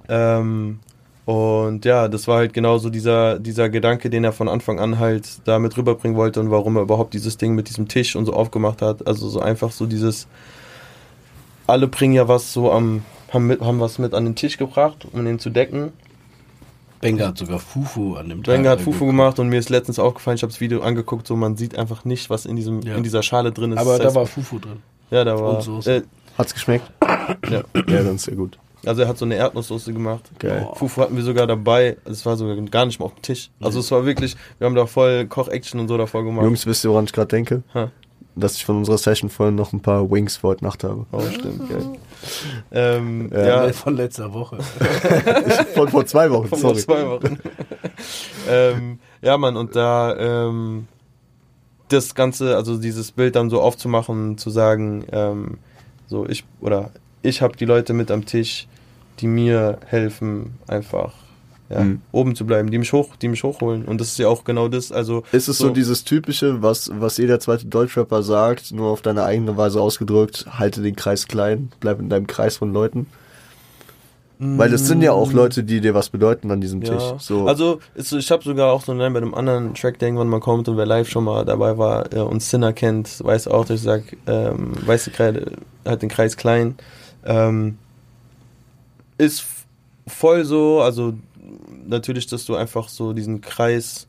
[0.08, 0.80] Ähm,
[1.24, 5.26] und ja, das war halt genauso dieser, dieser Gedanke, den er von Anfang an halt
[5.44, 8.32] da mit rüberbringen wollte und warum er überhaupt dieses Ding mit diesem Tisch und so
[8.32, 9.06] aufgemacht hat.
[9.06, 10.26] Also so einfach so dieses,
[11.66, 15.06] alle bringen ja was so am, haben, mit, haben was mit an den Tisch gebracht,
[15.12, 15.92] um den zu decken.
[17.00, 18.54] Benga hat sogar Fufu an dem Tag.
[18.54, 21.26] Dwenger hat Fufu ge- gemacht und mir ist letztens aufgefallen, ich habe das Video angeguckt,
[21.26, 22.94] so man sieht einfach nicht, was in, diesem, Ja.
[22.96, 23.78] in dieser Schale drin ist.
[23.78, 24.78] Aber Das da heißt- war Fufu drin.
[25.10, 25.92] ja, da war, und Soße.
[25.96, 26.02] äh,
[26.38, 26.90] Hat's geschmeckt?
[27.50, 27.62] ja.
[27.74, 28.58] Ja, dann ist ja gut.
[28.84, 30.30] Also er hat so eine Erdnusssoße gemacht.
[30.38, 30.68] Geil.
[30.74, 31.96] Fufu hatten wir sogar dabei.
[32.04, 33.50] Also es war sogar gar nicht mal auf dem Tisch.
[33.60, 36.44] Also es war wirklich, wir haben da voll Koch-Action und so davor gemacht.
[36.44, 37.62] Jungs, wisst ihr, woran ich gerade denke?
[37.74, 37.90] Ha.
[38.36, 41.06] Dass ich von unserer Session vorhin noch ein paar Wings für heute Nacht habe.
[41.10, 41.82] Oh, stimmt, geil.
[42.72, 43.66] Ähm, Ja.
[43.66, 44.58] ja, Von letzter Woche.
[45.74, 46.80] Von vor zwei Wochen, von vor sorry.
[46.82, 47.38] zwei Wochen.
[48.48, 50.88] ähm, ja, Mann, und da ähm,
[51.88, 55.58] das Ganze, also dieses Bild dann so aufzumachen, zu sagen, ähm,
[56.06, 56.90] so ich oder
[57.22, 58.66] ich habe die Leute mit am Tisch,
[59.20, 61.12] die mir helfen, einfach
[61.68, 62.00] ja, Mhm.
[62.12, 63.84] oben zu bleiben, die mich hoch, die mich hochholen.
[63.86, 64.92] Und das ist ja auch genau das.
[64.92, 69.24] Also Ist es so, dieses typische, was, was jeder zweite Deutschrapper sagt, nur auf deine
[69.24, 73.06] eigene Weise ausgedrückt, halte den Kreis klein, bleib in deinem Kreis von Leuten?
[74.38, 77.02] Weil es sind ja auch Leute, die dir was bedeuten an diesem Tisch.
[77.02, 77.18] Ja.
[77.18, 80.40] So, Also ich habe sogar auch so nein, bei einem anderen Track, der irgendwann mal
[80.40, 83.78] kommt und wer live schon mal dabei war äh, und Sinner kennt, weiß auch, dass
[83.78, 85.52] ich sage, ähm, weiße Kreide
[85.86, 86.74] hat den Kreis klein.
[87.24, 87.78] Ähm,
[89.16, 89.44] ist
[90.06, 91.14] voll so, also
[91.86, 94.06] natürlich, dass du einfach so diesen Kreis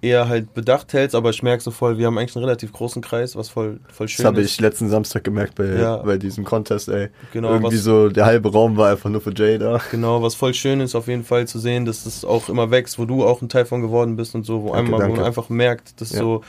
[0.00, 3.02] eher halt bedacht hältst, aber ich merke so voll, wir haben eigentlich einen relativ großen
[3.02, 4.52] Kreis, was voll, voll schön das habe ist.
[4.52, 5.96] ich letzten Samstag gemerkt bei, Ja.
[5.96, 7.08] bei diesem Contest, ey.
[7.32, 9.80] Genau, Irgendwie was- so, der halbe Raum war einfach nur für Jay da.
[9.90, 12.98] Genau, was voll schön ist, auf jeden Fall zu sehen, dass das auch immer wächst,
[12.98, 15.24] wo du auch ein Teil von geworden bist und so, wo, Danke, einmal, wo man
[15.24, 16.20] einfach merkt, dass Ja.
[16.20, 16.42] so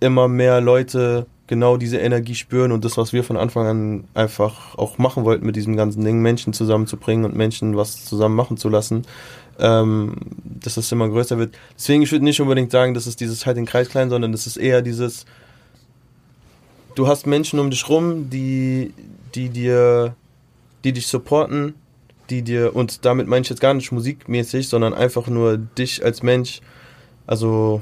[0.00, 4.78] immer mehr Leute genau diese Energie spüren und das, was wir von Anfang an einfach
[4.78, 8.68] auch machen wollten mit diesem ganzen Ding, Menschen zusammenzubringen und Menschen was zusammen machen zu
[8.68, 9.02] lassen,
[9.58, 10.14] ähm,
[10.60, 11.54] dass das immer größer wird.
[11.76, 14.46] Deswegen, ich würde nicht unbedingt sagen, dass es dieses halt den Kreis klein, sondern es
[14.46, 15.26] ist eher dieses,
[16.94, 18.92] du hast Menschen um dich rum, die,
[19.34, 20.14] die dir,
[20.84, 21.74] die dich supporten,
[22.30, 26.22] die dir, und damit meine ich jetzt gar nicht musikmäßig, sondern einfach nur dich als
[26.22, 26.60] Mensch.
[27.26, 27.80] Also,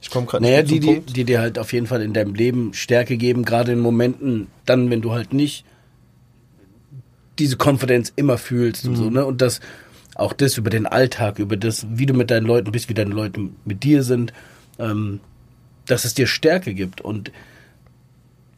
[0.00, 2.34] ich komme gerade Naja, nicht die, die, die dir halt auf jeden Fall in deinem
[2.34, 5.64] Leben Stärke geben, gerade in Momenten, dann, wenn du halt nicht
[7.38, 8.96] diese Konfidenz immer fühlst und Mhm.
[8.96, 9.26] so, ne?
[9.26, 9.60] Und das,
[10.16, 13.14] auch das über den Alltag, über das, wie du mit deinen Leuten bist, wie deine
[13.14, 14.32] Leute mit dir sind,
[14.78, 15.20] ähm,
[15.86, 17.30] dass es dir Stärke gibt und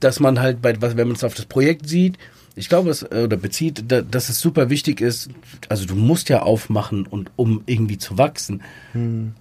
[0.01, 2.19] dass man halt bei, wenn man es auf das Projekt sieht,
[2.55, 5.31] ich glaube, es, äh, oder bezieht, da, dass es super wichtig ist,
[5.69, 8.63] also du musst ja aufmachen und um irgendwie zu wachsen.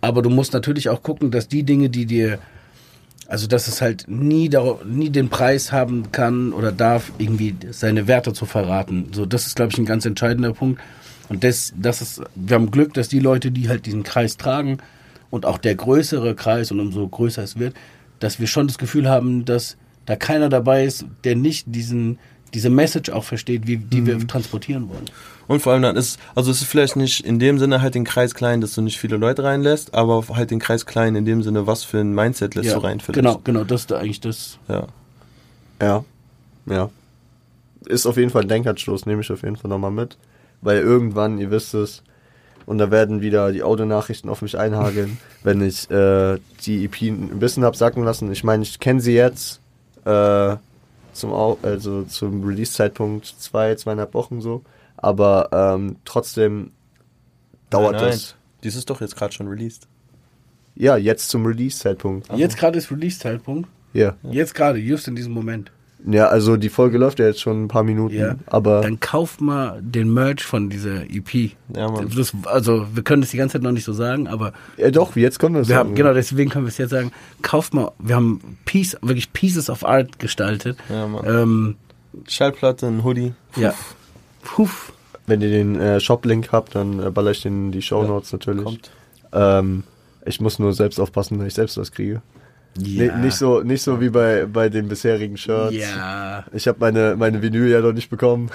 [0.02, 2.40] Aber du musst natürlich auch gucken, dass die Dinge, die dir,
[3.28, 4.50] also dass es halt nie,
[4.86, 9.08] nie den Preis haben kann oder darf, irgendwie seine Werte zu verraten.
[9.12, 10.80] So, das ist, glaube ich, ein ganz entscheidender Punkt.
[11.30, 14.78] Und das, das ist, wir haben Glück, dass die Leute, die halt diesen Kreis tragen
[15.30, 17.76] und auch der größere Kreis und umso größer es wird,
[18.20, 22.18] dass wir schon das Gefühl haben, dass da keiner dabei ist, der nicht diesen,
[22.54, 25.06] diese Message auch versteht, wie, die wir transportieren wollen.
[25.48, 28.04] Und vor allem dann ist, also es ist vielleicht nicht in dem Sinne halt den
[28.04, 31.44] Kreis klein, dass du nicht viele Leute reinlässt, aber halt den Kreis klein in dem
[31.44, 33.08] Sinne, was für ein Mindset lässt du rein dich.
[33.08, 34.60] genau, genau, das ist eigentlich das.
[34.68, 34.88] Ja.
[35.82, 36.06] Ja.
[36.66, 36.90] Ja.
[37.86, 40.18] Ist auf jeden Fall ein Denkanstoß, nehme ich auf jeden Fall nochmal mit.
[40.62, 42.04] Weil irgendwann, ihr wisst es,
[42.66, 47.40] und da werden wieder die Audionachrichten auf mich einhageln, wenn ich äh, die EP ein
[47.40, 48.32] bisschen hab sacken lassen.
[48.32, 49.62] Ich meine, ich kenne sie jetzt
[50.06, 50.56] äh,
[51.14, 54.64] zum, Au also zum Release-Zeitpunkt zwei, zweieinhalb Wochen so.
[54.98, 56.72] Aber ähm, trotzdem
[57.70, 58.12] dauert nein, nein.
[58.12, 58.36] das.
[58.64, 59.88] Dies ist doch jetzt gerade schon released.
[60.76, 62.28] Ja, jetzt zum Release-Zeitpunkt.
[62.36, 63.70] Jetzt gerade ist Release-Zeitpunkt.
[63.94, 64.16] Ja.
[64.24, 65.72] Jetzt gerade, just in diesem Moment.
[66.10, 68.36] Ja, also die Folge läuft ja jetzt schon ein paar Minuten, Ja.
[68.46, 71.52] aber Dann kauft mal den Merch von dieser EP.
[71.76, 72.10] Ja, Mann.
[72.16, 75.16] Das, also, wir können das die ganze Zeit noch nicht so sagen, aber ja doch,
[75.18, 77.12] jetzt kommen wir wir haben, genau deswegen können wir es jetzt sagen.
[77.42, 80.78] Kauft mal, wir haben Piece, wirklich Pieces of Art gestaltet.
[80.90, 81.26] Ja, Mann.
[81.28, 81.76] Ähm,
[82.28, 83.34] Schallplatte, ein Hoodie.
[83.58, 83.74] ja.
[84.44, 84.94] Puff.
[85.26, 88.32] Wenn ihr den äh, Shop-Link habt, dann äh, baller ich den in die Show Notes
[88.32, 88.64] natürlich.
[88.64, 88.92] Kommt.
[89.34, 89.84] Ähm,
[90.26, 92.22] ich muss nur selbst aufpassen, dass ich selbst was kriege.
[92.80, 93.16] Ja.
[93.18, 95.76] Nee, nicht so, nicht so wie bei, bei den bisherigen Shirts.
[95.76, 96.46] Ja.
[96.54, 98.50] Ich habe meine, meine Vinyl ja noch nicht bekommen.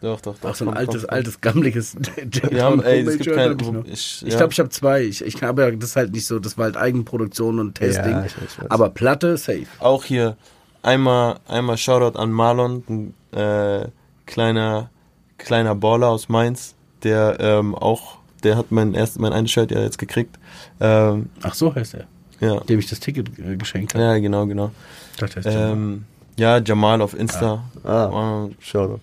[0.00, 0.50] Doch, doch, doch.
[0.50, 1.96] Auch so ein kommt, altes, kommt, altes, gammeliges
[2.50, 3.84] Wir haben, ey, es gibt Homemade-Shirt kein, hab ich noch.
[3.84, 4.36] ich, Ich ja.
[4.38, 5.02] glaube, ich habe zwei.
[5.02, 8.12] Ich, ich habe ja, das ist halt nicht so, das war halt Eigenproduktion und Testing.
[8.12, 8.70] Ja, ich weiß, ich weiß.
[8.70, 9.66] Aber Platte, safe.
[9.78, 10.36] auch hier
[10.82, 13.88] einmal, einmal Shoutout an Marlon, ein äh,
[14.24, 14.90] kleiner,
[15.36, 19.80] kleiner Baller aus Mainz, der ähm, auch, der hat mein erst, mein eines Shirt ja
[19.80, 20.38] jetzt gekriegt.
[20.80, 22.06] Ähm, Ach so heißt er.
[22.40, 22.60] Ja.
[22.60, 24.04] Dem ich das Ticket äh, geschenkt habe.
[24.04, 24.70] ja, genau, genau.
[25.18, 25.46] Das heißt.
[25.50, 26.04] Ähm,
[26.38, 27.64] ja, Jamal auf Insta.
[27.84, 29.00] Ah, Äh, Shoutout.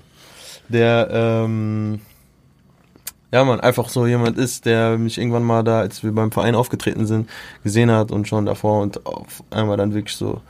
[0.70, 2.00] der ähm,
[3.32, 6.56] ja man einfach so jemand ist, der mich irgendwann mal da, als wir beim Verein
[6.56, 7.30] aufgetreten sind,
[7.64, 10.42] gesehen hat und schon davor und auf einmal dann wirklich so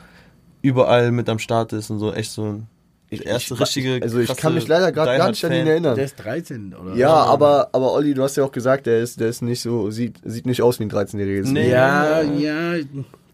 [0.61, 2.67] überall mit am Start ist und so echt so ein
[3.11, 3.99] der erste ich- richtige.
[4.01, 5.95] also ich kann mich leider gerade gar nicht an ihn erinnern.
[5.95, 6.95] der ist 13, oder?
[6.95, 9.89] Ja, aber, aber Olli, du hast ja auch gesagt, der ist, der ist nicht so,
[9.91, 11.41] sieht, sieht nicht aus wie ein 13-Jähriger.
[11.43, 11.69] Deswegen- Nee.
[11.71, 12.73] Ja, ja.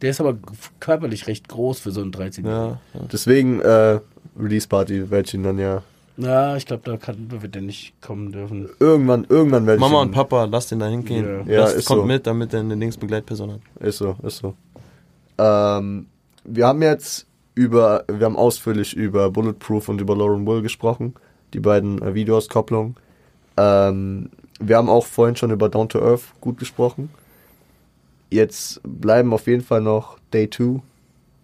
[0.01, 0.37] Der ist aber
[0.79, 2.79] körperlich recht groß für so einen 13 Ja.
[3.11, 3.99] Deswegen, äh,
[4.39, 5.81] Release Party werde ich ihn dann ja
[6.17, 8.69] Ja, ich glaube, da, kann- wird er nicht kommen dürfen.
[8.79, 11.45] irgendwann, irgendwann werde ich Mama und Papa, lass den da hingehen.
[11.47, 11.53] Ja.
[11.53, 12.05] Ja, Lass, ist kommt so.
[12.05, 13.59] mit, damit er eine Linksbegleitperson hat.
[13.79, 14.53] Ist so, ist so.
[15.39, 16.05] Ähm,
[16.43, 17.25] wir haben jetzt
[17.55, 21.13] über, wir haben ausführlich über Bulletproof und über Lauren Wool gesprochen,
[21.53, 22.95] die beiden äh, Videoauskopplungen.
[23.57, 24.29] Ähm,
[24.59, 27.09] wir haben auch vorhin schon über Down to Earth gut gesprochen.
[28.29, 30.81] Jetzt bleiben auf jeden Fall noch Day 2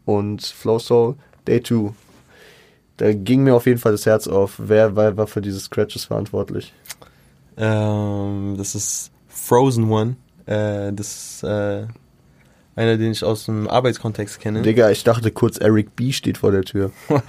[0.06, 1.16] und Flow Soul.
[1.48, 1.94] Day 2.
[2.98, 4.56] Da ging mir auf jeden Fall das Herz auf.
[4.58, 6.74] Wer war, war für diese Scratches verantwortlich?
[7.58, 10.16] Ähm, das ist Frozen One.
[10.46, 11.86] Äh, das äh,
[12.80, 14.62] einer, den ich aus dem Arbeitskontext kenne.
[14.62, 16.14] Digga, ich dachte kurz, Eric B.
[16.14, 16.92] steht vor der Tür.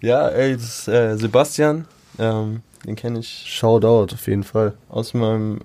[0.00, 1.86] Ja, ey, das ist äh, Sebastian.
[2.18, 4.72] Ähm, den kenne ich Shoutout, auf jeden Fall.
[4.88, 5.60] aus meinem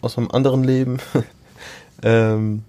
[0.00, 0.98] aus meinem anderen Leben.
[2.02, 2.64] ähm,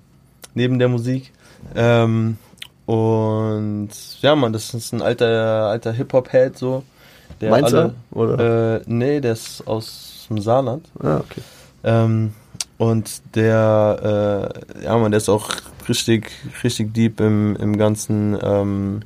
[0.53, 1.31] neben der Musik.
[1.75, 2.37] Ähm,
[2.85, 3.89] und
[4.21, 6.83] ja, man, das ist ein alter alter Hip Hop Head so.
[7.39, 8.75] Der Mainzer, alle, oder?
[8.75, 10.87] Äh, nee, der ist aus dem Saarland.
[10.99, 11.41] Ah, okay.
[11.83, 12.33] Ähm,
[12.81, 15.49] und der, äh, ja man, der ist auch
[15.87, 16.31] richtig,
[16.63, 19.01] richtig deep im, im ganzen ähm,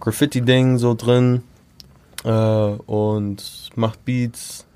[0.00, 1.42] Graffiti-Ding so drin
[2.24, 4.66] äh, und macht Beats.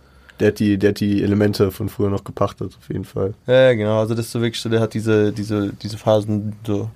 [0.41, 3.35] Der hat, die, der hat die Elemente von früher noch gepachtet, auf jeden Fall.
[3.47, 6.91] Ja, genau, also das ist so wirklich so, der hat diese, diese, diese Phasen so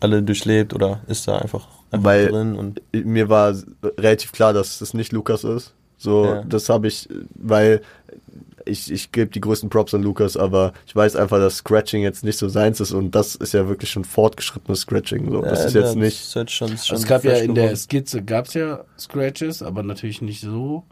[0.00, 3.54] alle durchlebt oder ist da einfach, einfach Weil- drin und Mir war
[3.98, 5.72] relativ klar, dass das nicht Lukas ist.
[5.98, 6.42] So, Ja.
[6.42, 7.80] das habe ich, weil
[8.66, 12.24] ich, ich gebe die größten Props an Lukas, aber ich weiß einfach, dass Scratching jetzt
[12.24, 15.30] nicht so seins ist und das ist ja wirklich schon fortgeschrittenes Scratching.
[15.30, 15.40] So.
[15.40, 16.18] Das Ja, ist jetzt das nicht.
[16.36, 17.76] ist schon, ist schon es gab ja in der geworden.
[17.76, 20.84] Skizze gab's ja Scratches, aber natürlich nicht so.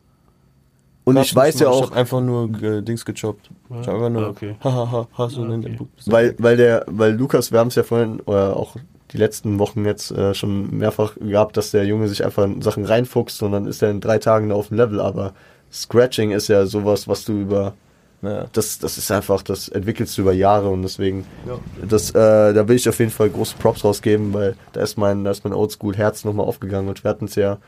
[1.04, 3.50] Und ich weiß ja mal, Ich auch, hab einfach nur äh, Dings gechoppt.
[3.68, 4.56] Ich hab einfach nur, Ah, okay.
[4.64, 5.74] hahaha, hast du Ah, den okay.
[5.76, 8.76] Book weil, weil der, weil Lukas, wir haben es ja vorhin, oder auch
[9.12, 12.84] die letzten Wochen jetzt äh, schon mehrfach gehabt, dass der Junge sich einfach in Sachen
[12.86, 15.34] reinfuchst und dann ist er in drei Tagen da auf dem Level, aber
[15.74, 17.74] Scratching ist ja sowas, was du über
[18.22, 18.46] Ja.
[18.52, 21.58] das, das ist einfach, das entwickelst du über Jahre und deswegen, Ja.
[21.86, 22.14] das, äh,
[22.54, 25.44] da will ich auf jeden Fall große Props rausgeben, weil da ist mein, da ist
[25.44, 27.58] mein Oldschool-Herz nochmal aufgegangen und wir hatten es ja,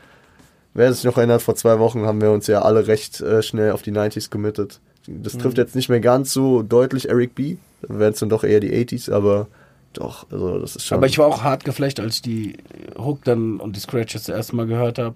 [0.73, 3.71] wer sich noch erinnert, vor zwei Wochen haben wir uns ja alle recht äh, schnell
[3.71, 4.79] auf die 90s committed.
[5.09, 7.57] Das trifft jetzt nicht mehr ganz so deutlich Eric B.
[7.81, 9.47] Da wären es dann doch eher die 80s, aber
[9.93, 10.97] doch, also das ist schon.
[10.97, 12.57] Aber ich war auch hart geflecht, als ich die
[12.97, 15.15] Hook dann und die Scratches das erste Mal gehört habe.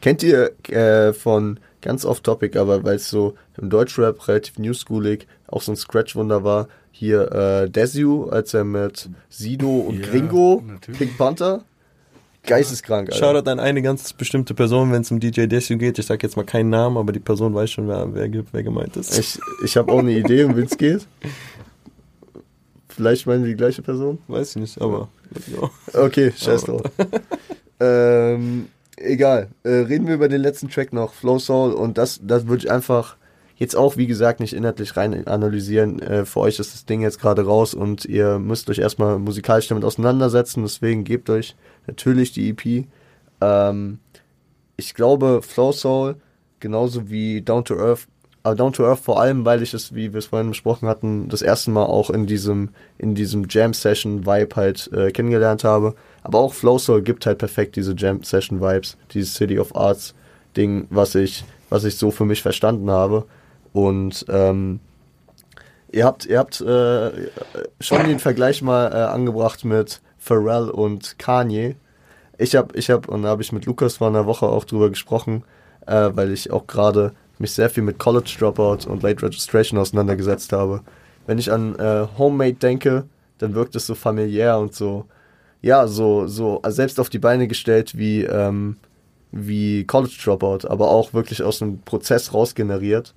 [0.00, 5.60] Kennt ihr äh, von ganz off-topic, aber weil es so im Deutschrap relativ newschoolig auch
[5.62, 10.98] so ein Scratch-Wunder war, hier äh, Desu, als er mit Sido und Ja, Gringo, natürlich.
[10.98, 11.64] Pink Panther,
[12.44, 13.18] geisteskrank, Alter.
[13.18, 15.98] Shoutout an eine ganz bestimmte Person, wenn es um DJ Desu geht.
[15.98, 18.96] Ich sag jetzt mal keinen Namen, aber die Person weiß schon, wer, wer, wer gemeint
[18.96, 19.18] ist.
[19.18, 21.06] Ich, ich habe auch eine Idee, um wen es geht.
[22.88, 24.18] Vielleicht meinen wir die gleiche Person?
[24.28, 25.08] Weiß ich nicht, aber.
[25.46, 25.70] Ja.
[26.00, 26.82] Okay, scheiß drauf.
[27.80, 28.68] ähm,
[29.02, 29.48] egal.
[29.62, 31.72] Äh, reden wir über den letzten Track noch, Flow Soul.
[31.72, 33.16] Und das, das würde ich einfach
[33.56, 36.00] jetzt auch, wie gesagt, nicht inhaltlich rein analysieren.
[36.00, 39.68] Äh, für euch ist das Ding jetzt gerade raus und ihr müsst euch erstmal musikalisch
[39.68, 40.62] damit auseinandersetzen.
[40.62, 42.86] Deswegen gebt euch natürlich die EP.
[43.40, 43.98] Ähm,
[44.76, 46.16] ich glaube, Flow Soul,
[46.60, 48.08] genauso wie Down to Earth,
[48.42, 51.28] aber Down to Earth vor allem, weil ich es, wie wir es vorhin besprochen hatten,
[51.28, 55.94] das erste Mal auch in diesem, in diesem Jam-Session-Vibe halt äh, kennengelernt habe.
[56.22, 61.44] Aber auch Flow Soul gibt halt perfekt diese Jam-Session-Vibes, dieses City of Arts-Ding, was ich,
[61.70, 63.26] was ich so für mich verstanden habe.
[63.72, 64.80] Und ähm,
[65.92, 67.10] ihr habt, ihr habt äh,
[67.80, 71.76] schon den Vergleich mal äh, angebracht mit Pharrell und Kanye.
[72.38, 74.90] Ich habe, ich habe, und da habe ich mit Lukas vor einer Woche auch drüber
[74.90, 75.44] gesprochen,
[75.86, 77.12] äh, weil ich auch gerade
[77.42, 80.80] mich sehr viel mit College Dropout und Late Registration auseinandergesetzt habe.
[81.26, 83.04] Wenn ich an äh, Homemade denke,
[83.38, 85.06] dann wirkt es so familiär und so,
[85.60, 88.76] ja, so, so also selbst auf die Beine gestellt wie, ähm,
[89.30, 93.14] wie College Dropout, aber auch wirklich aus einem Prozess rausgeneriert.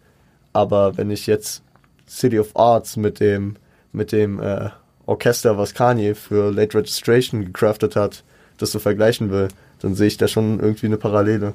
[0.54, 1.64] Aber wenn ich jetzt
[2.08, 3.56] City of Arts mit dem,
[3.92, 4.70] mit dem äh,
[5.06, 8.24] Orchester, was Kanye für Late Registration gecraftet hat,
[8.58, 9.50] das so vergleichen will,
[9.82, 11.54] dann sehe ich da schon irgendwie eine Parallele.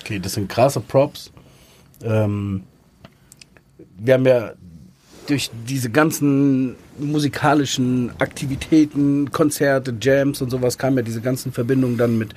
[0.00, 1.30] Okay, das sind krasse Props.
[2.02, 2.62] Ähm,
[3.98, 4.52] wir haben ja
[5.26, 12.18] durch diese ganzen musikalischen Aktivitäten, Konzerte, Jams und sowas kamen ja diese ganzen Verbindungen dann
[12.18, 12.34] mit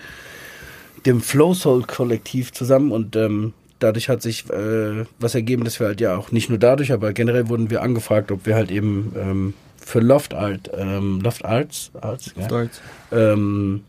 [1.06, 5.88] dem Flow Soul Kollektiv zusammen und ähm, dadurch hat sich äh, was ergeben, dass wir
[5.88, 9.14] halt ja auch nicht nur dadurch, aber generell wurden wir angefragt, ob wir halt eben
[9.18, 12.82] ähm, für Loft Art, ähm, Loft Arts, Arts, Loft ja, Arts.
[13.12, 13.84] Ähm,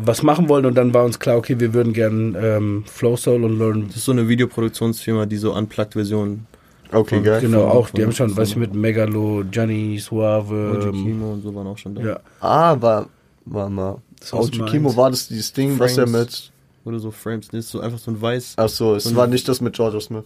[0.00, 3.44] was machen wollen und dann war uns klar, okay, wir würden gern ähm, Flow Soul
[3.44, 3.86] und Learn.
[3.88, 6.46] Das ist so eine Videoproduktionsfirma, die so Unplugged-Versionen.
[6.92, 7.40] Okay, Von- geil.
[7.40, 10.78] Genau, von- auch, die von- haben schon, weiß ich, mit Megalo, Gianni, Suave.
[10.78, 12.02] Oji Ähm, Kimo und so waren auch schon da.
[12.02, 13.08] ja, Ah, war,
[13.44, 13.96] war mal.
[14.32, 14.62] Oji.
[14.70, 16.20] Kimo war das dieses Ding, was er Frames.
[16.20, 16.52] mit.
[16.84, 17.48] Oder so Frames.
[17.48, 18.54] Das ist so einfach so ein weiß.
[18.56, 20.24] Achso, es Und- war nicht das mit Georgia Smith.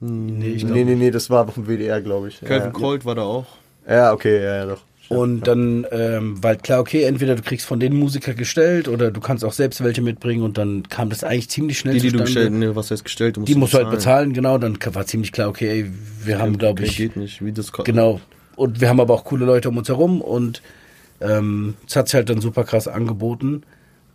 [0.00, 2.40] nee, ich Nee, nee, nee, das war vom WDR, glaube ich.
[2.40, 2.70] Calvin ja.
[2.70, 3.46] Colt war da auch.
[3.88, 4.82] ja, okay, ja, ja, doch.
[5.10, 9.10] Und dann ähm, war halt klar, okay, entweder du kriegst von den Musiker gestellt oder
[9.10, 12.06] du kannst auch selbst welche mitbringen und dann kam das eigentlich ziemlich schnell Die, die
[12.12, 12.48] du zustande.
[12.48, 13.36] gestellt, nee, was heißt gestellt?
[13.36, 15.90] Du musst die musst du halt bezahlen, genau, dann war ziemlich klar, okay, ey,
[16.24, 18.20] wir haben, glaube ich, Geht nicht, wie das ko- Genau.
[18.54, 20.62] Und wir haben aber auch coole Leute um uns herum und
[21.20, 23.62] ähm, es hat sich halt dann super krass angeboten.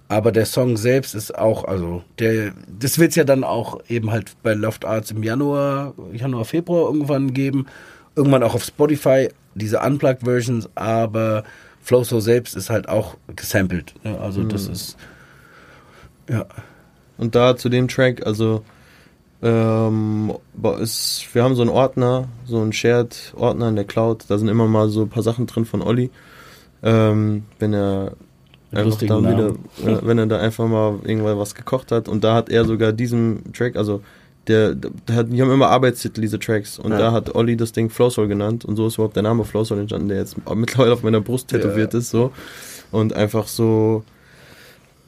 [0.07, 4.11] Aber der Song selbst ist auch, also der, das wird es ja dann auch eben
[4.11, 7.65] halt bei Loft Arts im Januar, Januar, Februar irgendwann geben.
[8.15, 11.43] Irgendwann auch auf Spotify, diese Unplugged Versions, aber
[11.81, 13.93] Flow So selbst ist halt auch gesampelt.
[14.03, 14.19] Ne?
[14.19, 14.97] Also das ist,
[16.29, 16.45] ja.
[17.17, 18.63] Und da zu dem Track, also
[19.41, 20.33] ähm,
[20.79, 24.67] ist, wir haben so einen Ordner, so einen Shared-Ordner in der Cloud, da sind immer
[24.67, 26.09] mal so ein paar Sachen drin von Olli.
[26.83, 28.13] Ähm, wenn er
[28.71, 29.49] einfach da wieder,
[29.85, 32.91] äh, wenn er da einfach mal irgendwann was gekocht hat und da hat er sogar
[32.91, 34.01] diesen Track, also
[34.47, 36.77] der, der hat, die haben immer Arbeitstitel, diese Tracks.
[36.79, 36.97] Und Ja.
[36.97, 38.65] da hat Olli das Ding Flow Soul genannt.
[38.65, 41.47] Und so ist überhaupt der Name Flow Soul entstanden, der jetzt mittlerweile auf meiner Brust
[41.49, 42.09] tätowiert ist.
[42.09, 42.31] so
[42.91, 44.03] Und einfach so.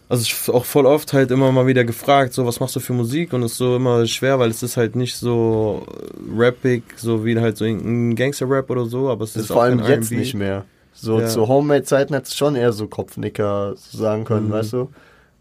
[0.09, 2.93] Also ich auch voll oft halt immer mal wieder gefragt, so was machst du für
[2.93, 3.33] Musik?
[3.33, 5.85] Und es ist so immer schwer, weil es ist halt nicht so
[6.37, 9.57] rappig, so wie halt so ein Gangster-Rap oder so, aber es Das ist ist vor
[9.57, 10.63] auch allem jetzt nicht mehr.
[10.93, 11.27] So Ja.
[11.27, 14.51] zu Homemade-Zeiten hätte es schon eher so Kopfnicker sagen können, Mhm.
[14.53, 14.89] weißt du?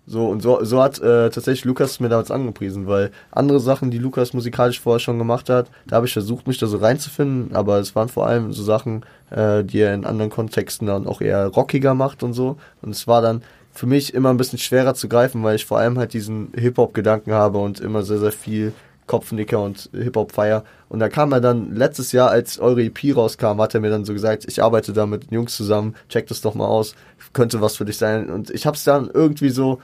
[0.08, 3.98] So, und so, so hat äh, tatsächlich Lukas mir damals angepriesen, weil andere Sachen, die
[3.98, 7.80] Lukas musikalisch vorher schon gemacht hat, da habe ich versucht, mich da so reinzufinden, aber
[7.80, 11.48] es waren vor allem so Sachen, äh, die er in anderen Kontexten dann auch eher
[11.48, 12.56] rockiger macht und so.
[12.82, 13.42] Und es war dann
[13.72, 17.32] für mich immer ein bisschen schwerer zu greifen, weil ich vor allem halt diesen Hip-Hop-Gedanken
[17.32, 18.72] habe und immer sehr, sehr viel
[19.08, 20.62] Kopfnicker und Hip-Hop-Feier.
[20.88, 24.04] Und da kam er dann letztes Jahr, als eure EP rauskam, hat er mir dann
[24.04, 26.94] so gesagt, ich arbeite da mit den Jungs zusammen, check das doch mal aus,
[27.32, 28.30] könnte was für dich sein.
[28.30, 29.80] Und ich hab's dann irgendwie so,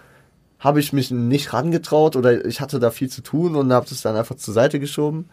[0.62, 4.00] habe ich mich nicht rangetraut oder ich hatte da viel zu tun und habe das
[4.02, 5.28] dann einfach zur Seite geschoben.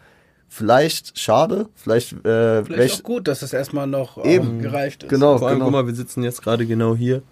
[0.48, 4.58] Vielleicht schade, vielleicht, äh, Vielleicht welch- auch gut, dass das erstmal noch auch Eben.
[4.60, 5.08] gereift ist.
[5.08, 5.66] Genau, Vor allem, genau.
[5.66, 7.22] guck mal, wir sitzen jetzt gerade genau hier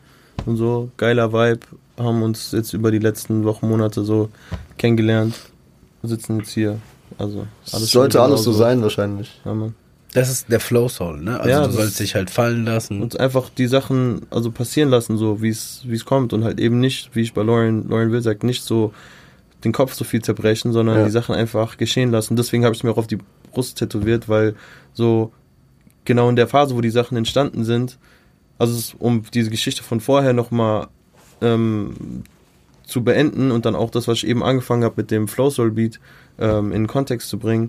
[0.47, 1.67] und so, geiler Vibe,
[1.99, 4.29] haben uns jetzt über die letzten Wochen, Monate so
[4.77, 5.35] kennengelernt,
[6.03, 6.79] wir sitzen jetzt hier.
[7.19, 8.63] Also, Es sollte alles so genauso.
[8.63, 9.41] sein wahrscheinlich.
[9.45, 9.75] Ja, Mann.
[10.19, 11.39] Das ist der Flow Soul, ne?
[11.39, 13.01] Also Ja, du sollst dich halt fallen lassen.
[13.03, 16.61] Und einfach die Sachen also passieren lassen, so wie es wie es kommt und halt
[16.61, 18.93] eben nicht, wie ich bei Lauren, Lauren Will sagt, nicht so
[19.65, 21.05] den Kopf so viel zerbrechen, sondern Ja.
[21.05, 22.37] die Sachen einfach geschehen lassen.
[22.37, 23.19] Deswegen habe ich es mir auch auf die
[23.53, 24.55] Brust tätowiert, weil
[24.93, 25.33] so
[26.05, 27.99] genau in der Phase, wo die Sachen entstanden sind,
[28.59, 30.89] also um diese Geschichte von vorher nochmal
[31.41, 32.23] ähm,
[32.87, 35.73] zu beenden und dann auch das, was ich eben angefangen habe mit dem Flow Soul
[35.73, 36.01] Beat
[36.39, 37.69] ähm, in Kontext zu bringen.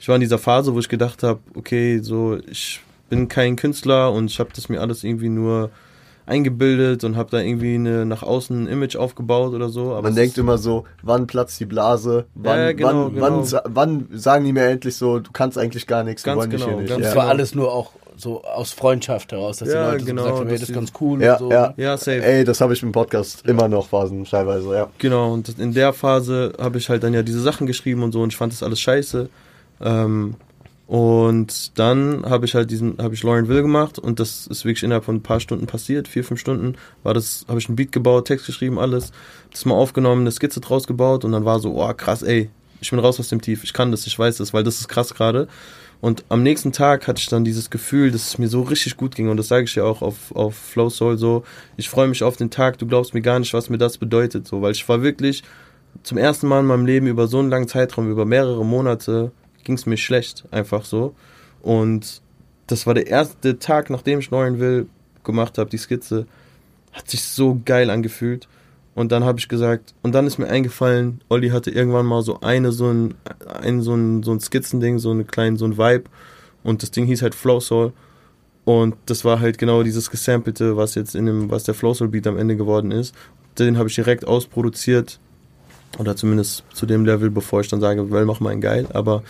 [0.00, 4.12] Ich war in dieser Phase, wo ich gedacht habe, okay, so ich bin kein Künstler
[4.12, 5.70] und ich habe das mir alles irgendwie nur
[6.26, 9.92] eingebildet und habe da irgendwie eine nach außen ein Image aufgebaut oder so.
[9.92, 13.44] Aber Man denkt ist, immer so, wann platzt die Blase, wann, Ja, genau, wann, genau.
[13.50, 16.66] Wann, wann sagen die mir endlich so, du kannst eigentlich gar nichts, Ganz dich genau,
[16.66, 16.88] hier nicht.
[16.90, 17.20] ganz Das ja.
[17.20, 20.40] war alles nur auch so aus Freundschaft heraus, dass Ja, die Leute genau, so gesagt
[20.40, 21.50] haben, ey, dass das ist ganz cool Ja, und so.
[21.50, 21.74] ja.
[21.76, 22.22] Ja, safe.
[22.22, 24.90] Ey, das habe ich im Podcast immer noch phasen, teilweise, ja.
[24.98, 28.20] Genau, und in der Phase habe ich halt dann ja diese Sachen geschrieben und so
[28.20, 29.30] und ich fand das alles scheiße.
[29.80, 30.36] Ähm,
[30.88, 34.82] und dann habe ich halt diesen, habe ich Lauren Will gemacht und das ist wirklich
[34.82, 37.92] innerhalb von ein paar Stunden passiert, vier, fünf Stunden war das, habe ich einen Beat
[37.92, 39.12] gebaut, Text geschrieben, alles,
[39.50, 42.48] das mal aufgenommen, eine Skizze draus gebaut und dann war so, oh krass, ey,
[42.80, 44.88] ich bin raus aus dem Tief, ich kann das, ich weiß das, weil das ist
[44.88, 45.46] krass gerade.
[46.00, 49.14] Und am nächsten Tag hatte ich dann dieses Gefühl, dass es mir so richtig gut
[49.14, 51.44] ging und das sage ich ja auch auf, auf Flow Soul so,
[51.76, 54.48] ich freue mich auf den Tag, du glaubst mir gar nicht, was mir das bedeutet,
[54.48, 55.42] so, weil ich war wirklich
[56.02, 59.32] zum ersten Mal in meinem Leben über so einen langen Zeitraum, über mehrere Monate,
[59.64, 61.14] ging es mir schlecht, einfach so.
[61.62, 62.22] Und
[62.66, 64.86] das war der erste Tag, nachdem ich Lauren Will
[65.24, 66.26] gemacht habe, die Skizze,
[66.92, 68.48] hat sich so geil angefühlt.
[68.94, 72.40] Und dann habe ich gesagt, und dann ist mir eingefallen, Olli hatte irgendwann mal so
[72.40, 73.14] eine, so ein,
[73.62, 76.04] ein so ein, so ein Skizzending, so eine kleine, so ein Vibe.
[76.64, 77.92] Und das Ding hieß halt Flow Soul.
[78.64, 82.08] Und das war halt genau dieses Gesampelte, was jetzt in dem, was der Flow Soul
[82.08, 83.14] Beat am Ende geworden ist.
[83.58, 85.20] Den habe ich direkt ausproduziert.
[85.98, 88.86] Oder zumindest zu dem Level, bevor ich dann sage, well, mach mal einen geil.
[88.92, 89.22] Aber,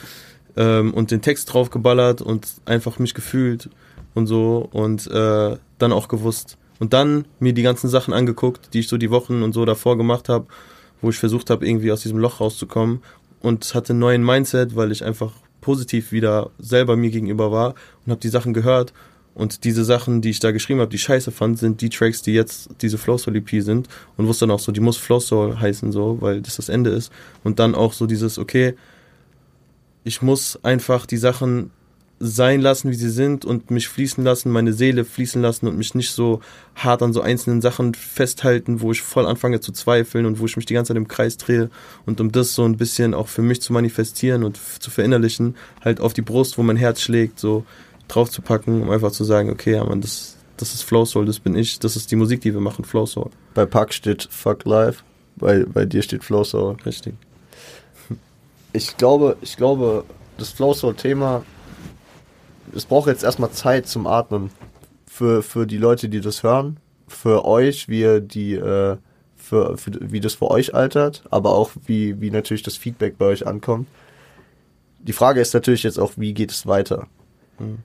[0.57, 3.71] ähm, und den Text draufgeballert und einfach mich gefühlt
[4.15, 4.69] und so.
[4.73, 6.59] Und äh, dann auch gewusst.
[6.81, 9.97] Und dann mir die ganzen Sachen angeguckt, die ich so die Wochen und so davor
[9.97, 10.47] gemacht habe,
[11.01, 13.03] wo ich versucht habe, irgendwie aus diesem Loch rauszukommen.
[13.41, 18.11] Und hatte einen neuen Mindset, weil ich einfach positiv wieder selber mir gegenüber war und
[18.11, 18.93] habe die Sachen gehört.
[19.39, 22.23] Und diese Sachen, die ich da geschrieben habe, die ich scheiße fand, sind die Tracks,
[22.23, 23.89] die jetzt diese Flow Soul EP sind.
[24.17, 26.91] Und wusste dann auch so, die muss Flow Soul heißen, so, weil das das Ende
[26.91, 27.13] ist.
[27.45, 28.75] Und dann auch so dieses, okay,
[30.03, 31.71] ich muss einfach die Sachen
[32.21, 35.95] sein lassen, wie sie sind und mich fließen lassen, meine Seele fließen lassen und mich
[35.95, 36.41] nicht so
[36.75, 40.57] hart an so einzelnen Sachen festhalten, wo ich voll anfange zu zweifeln und wo ich
[40.57, 41.71] mich die ganze Zeit im Kreis drehe
[42.07, 46.01] und um das so ein bisschen auch für mich zu manifestieren und zu verinnerlichen, halt
[46.01, 47.65] auf die Brust, wo mein Herz schlägt, so
[48.09, 51.27] drauf zu packen, um einfach zu sagen, okay, ja man, das, das ist Flow Soul,
[51.27, 53.31] das bin ich, das ist die Musik, die wir machen, Flow Soul.
[53.55, 55.05] Bei Pack steht Fuck Life,
[55.37, 56.77] bei, bei dir steht Flow Soul.
[56.85, 57.15] Richtig.
[58.73, 60.05] Ich glaube, ich glaube,
[60.37, 61.45] das Flow Soul Thema,
[62.75, 64.51] es braucht jetzt erstmal Zeit zum Atmen.
[65.07, 66.79] Für, für die Leute, die das hören,
[67.09, 68.97] für euch, wie ihr die, äh,
[69.35, 73.25] für, für, wie das für euch altert, aber auch wie, wie natürlich das Feedback bei
[73.25, 73.89] euch ankommt.
[75.01, 77.09] Die Frage ist natürlich jetzt auch, wie geht es weiter?
[77.59, 77.79] Mhm.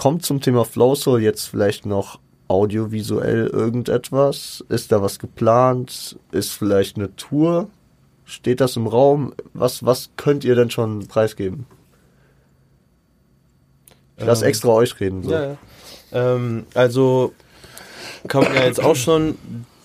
[0.00, 4.64] Kommt zum Thema Flow Soul jetzt vielleicht noch audiovisuell irgendetwas?
[4.70, 6.16] Ist da was geplant?
[6.32, 7.68] Ist vielleicht eine Tour?
[8.24, 9.34] Steht das im Raum?
[9.52, 11.66] Was, was könnt ihr denn schon preisgeben?
[14.16, 15.22] Ich lasse Ähm, extra euch reden.
[15.22, 15.32] So.
[15.32, 15.56] Ja, ja.
[16.12, 17.34] Ähm, also
[18.26, 19.36] kann man ja jetzt auch schon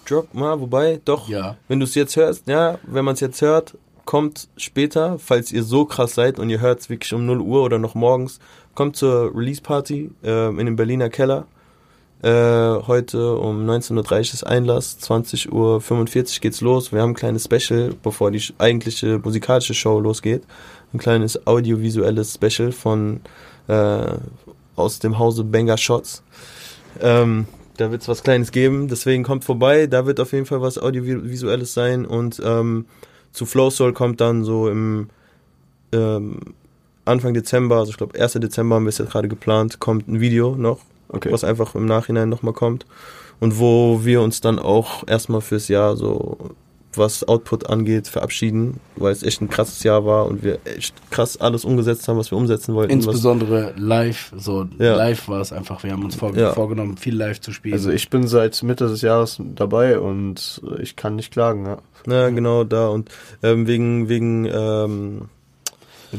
[0.05, 1.57] Drop mal, wobei, doch, Ja.
[1.67, 5.63] wenn du es jetzt hörst, ja, wenn man es jetzt hört, kommt später, falls ihr
[5.63, 8.39] so krass seid und ihr hört es wirklich um 0 Uhr oder noch morgens,
[8.75, 11.47] kommt zur Release Party ähm, in dem Berliner Keller.
[12.21, 12.29] Äh,
[12.87, 16.91] heute um 19.30 Uhr ist Einlass, 20.45 Uhr geht's los.
[16.91, 20.43] Wir haben ein kleines Special, bevor die eigentliche musikalische Show losgeht.
[20.93, 23.21] Ein kleines audiovisuelles Special von
[23.67, 24.13] äh,
[24.75, 26.23] aus dem Hause Banger Shots.
[27.01, 27.47] Ähm,
[27.77, 29.87] da wird es was Kleines geben, deswegen kommt vorbei.
[29.87, 32.85] Da wird auf jeden Fall was Audiovisuelles sein und ähm,
[33.33, 35.09] zu Flow Soul kommt dann so im
[35.91, 36.39] ähm,
[37.05, 38.33] Anfang Dezember, also ich glaube 1.
[38.33, 40.79] Dezember haben wir es jetzt gerade geplant, kommt ein Video noch,
[41.09, 41.31] Okay.
[41.31, 42.85] was einfach im Nachhinein nochmal kommt.
[43.39, 46.37] Und wo wir uns dann auch erstmal fürs Jahr so,
[46.95, 51.35] was Output angeht, verabschieden, weil es echt ein krasses Jahr war und wir echt krass
[51.35, 52.91] alles umgesetzt haben, was wir umsetzen wollten.
[52.97, 54.95] was, Insbesondere live, so Ja.
[54.95, 55.83] live war es einfach.
[55.83, 56.53] Wir haben uns vorge Ja.
[56.53, 57.73] vorgenommen, viel live zu spielen.
[57.73, 61.65] Also ich bin seit Mitte des Jahres dabei und ich kann nicht klagen.
[61.65, 61.77] Ja.
[62.07, 63.09] ja, genau da und
[63.43, 65.21] ähm, wegen, wegen, ähm,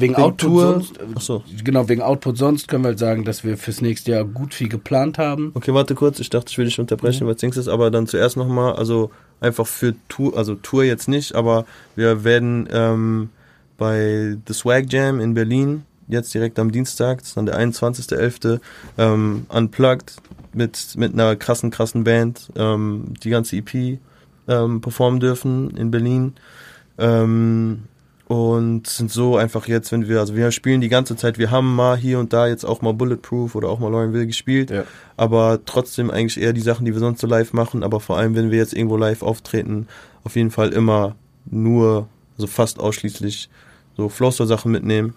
[0.00, 1.42] wegen wegen Output sonst, äh, ach so.
[1.64, 4.68] genau, wegen Output sonst können wir halt sagen, dass wir fürs nächste Jahr gut viel
[4.68, 5.50] geplant haben.
[5.54, 7.30] Okay, warte kurz, ich dachte, ich will dich unterbrechen, Mhm.
[7.30, 11.34] was Dings ist, aber dann zuerst nochmal, also einfach für Tour, also Tour jetzt nicht,
[11.34, 13.30] aber wir werden ähm,
[13.78, 18.60] bei The Swag Jam in Berlin, jetzt direkt am Dienstag, das ist dann der 21.11.,
[18.96, 20.16] ähm, unplugged
[20.54, 23.98] mit, mit einer krassen, krassen Band, ähm, die ganze EP
[24.48, 26.34] ähm, performen dürfen in Berlin.
[26.98, 27.82] Ähm,
[28.28, 31.74] und sind so einfach jetzt, wenn wir, also wir spielen die ganze Zeit, wir haben
[31.76, 34.82] mal hier und da jetzt auch mal Bulletproof oder auch mal Lauren Will gespielt, Ja.
[35.16, 38.34] aber trotzdem eigentlich eher die Sachen, die wir sonst so live machen, aber vor allem,
[38.34, 39.86] wenn wir jetzt irgendwo live auftreten,
[40.24, 41.14] auf jeden Fall immer
[41.48, 43.48] nur, also fast ausschließlich
[43.96, 45.14] so Flowstore-Sachen mitnehmen,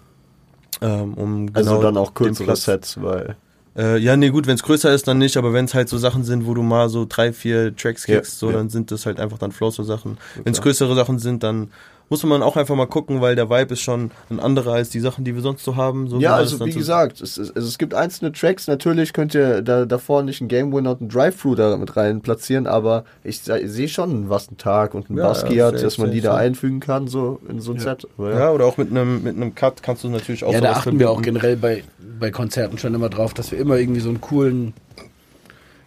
[0.80, 3.36] ähm, um Also genau dann auch kürzere Sets, weil
[3.76, 5.98] Äh, ja, nee, gut, wenn es größer ist, dann nicht, aber wenn es halt so
[5.98, 8.56] Sachen sind, wo du mal so drei, vier Tracks Ja, kriegst, so, ja.
[8.56, 10.18] dann sind das halt einfach dann Flowstore-Sachen.
[10.44, 11.70] Wenn es größere Sachen sind, dann
[12.10, 15.00] muss man auch einfach mal gucken, weil der Vibe ist schon ein anderer als die
[15.00, 16.08] Sachen, die wir sonst so haben.
[16.08, 19.62] So Ja, also wie gesagt, es, es, also es gibt einzelne Tracks, natürlich könnt ihr
[19.62, 23.38] da davor nicht einen Game Winner und einen Drive-Thru da mit rein platzieren, aber ich
[23.40, 26.34] se- sehe schon, was ein Tag und ein Ja, Basquiat, ja, dass man die da
[26.36, 28.06] einfügen kann, so in so ein Set.
[28.18, 30.72] Aber Ja, oder auch mit einem mit einem Cut kannst du natürlich auch Ja, da
[30.72, 31.84] achten wir auch generell bei,
[32.18, 34.74] bei Konzerten schon immer drauf, dass wir immer irgendwie so einen coolen,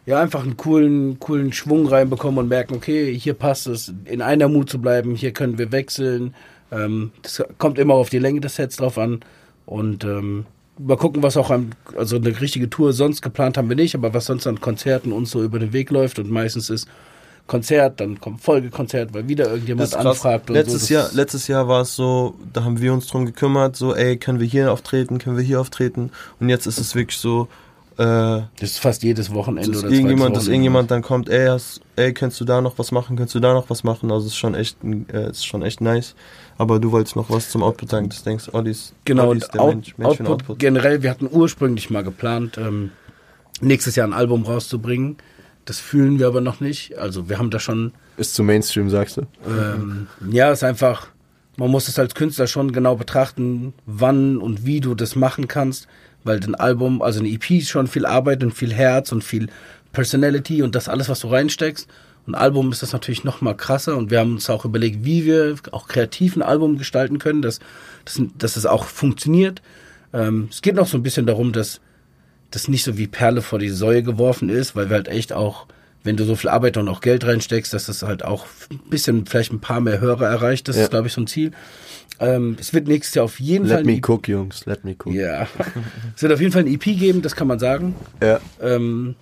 [0.05, 4.49] ja, einfach einen coolen, coolen Schwung reinbekommen und merken, okay, hier passt es, in einer
[4.49, 6.35] Mut zu bleiben, hier können wir wechseln.
[6.71, 9.21] Ähm, das kommt immer auf die Länge des Sets drauf an.
[9.65, 10.45] Und ähm,
[10.77, 14.13] mal gucken, was auch an, also eine richtige Tour sonst geplant haben wir nicht, aber
[14.13, 16.87] was sonst an Konzerten uns so über den Weg läuft und meistens ist
[17.45, 20.93] Konzert, dann kommt Folgekonzert, weil wieder irgendjemand anfragt und letztes so.
[20.93, 24.39] Jahr, letztes Jahr war es so, da haben wir uns drum gekümmert, so, ey, können
[24.39, 26.11] wir hier auftreten, können wir hier auftreten?
[26.39, 27.49] Und jetzt ist es wirklich so,
[27.97, 32.13] das ist fast jedes Wochenende dass oder irgendjemand, dass irgendjemand dann kommt, ey, hast, ey,
[32.13, 34.11] kannst du da noch was machen, kannst du da noch was machen?
[34.11, 36.15] Also es ist schon echt, äh, es ist schon echt nice.
[36.57, 39.45] Aber du wolltest noch was zum Output sagen, das denkst, Olli ist, Genau, Olli ist
[39.45, 40.59] und der Out, Mensch, Mensch Output, Output.
[40.59, 42.91] generell, wir hatten ursprünglich mal geplant, ähm,
[43.61, 45.17] nächstes Jahr ein Album rauszubringen.
[45.65, 46.97] Das fühlen wir aber noch nicht.
[46.97, 49.21] Also wir haben da schon, ist zu Mainstream, sagst du?
[49.47, 51.07] ähm, ja, ist einfach,
[51.57, 55.87] man muss es als Künstler schon genau betrachten, wann und wie du das machen kannst,
[56.23, 59.47] weil ein Album, also eine EP ist schon viel Arbeit und viel Herz und viel
[59.91, 61.87] Personality und das alles, was du reinsteckst.
[62.25, 65.25] Ein Album ist das natürlich noch mal krasser und wir haben uns auch überlegt, wie
[65.25, 67.59] wir auch kreativ ein Album gestalten können, dass,
[68.05, 69.61] dass, dass es auch funktioniert.
[70.13, 71.81] Ähm, es geht noch so ein bisschen darum, dass
[72.51, 75.67] das nicht so wie Perle vor die Säue geworfen ist, weil wir halt echt auch,
[76.03, 79.25] wenn du so viel Arbeit und auch Geld reinsteckst, dass das halt auch ein bisschen,
[79.25, 80.67] vielleicht ein paar mehr Hörer erreicht.
[80.67, 80.83] Das Ja.
[80.83, 81.51] ist, glaube ich, so ein Ziel.
[82.19, 85.13] Ähm, es wird nächstes Jahr auf jeden Fall Let me cook, Jungs, let me cook.
[85.13, 85.47] ja.
[86.15, 87.95] es wird auf jeden Fall ein EP geben, das kann man sagen.
[88.21, 88.39] Ja.
[88.61, 89.15] Ähm,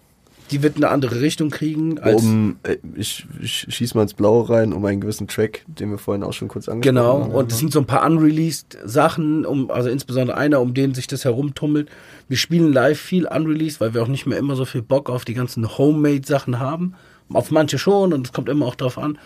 [0.51, 4.49] die wird eine andere Richtung kriegen als Um, äh, ich, ich schieß mal ins Blaue
[4.49, 7.31] rein, um einen gewissen Track, den wir vorhin auch schon kurz angesprochen Genau, haben.
[7.31, 11.07] und es sind so ein paar unreleased Sachen, um, also insbesondere einer, um den sich
[11.07, 11.89] das herumtummelt.
[12.27, 15.25] Wir spielen live viel unreleased, weil wir auch nicht mehr immer so viel Bock auf
[15.25, 16.95] die ganzen Homemade-Sachen haben.
[17.33, 19.17] Auf manche schon und es kommt immer auch drauf an.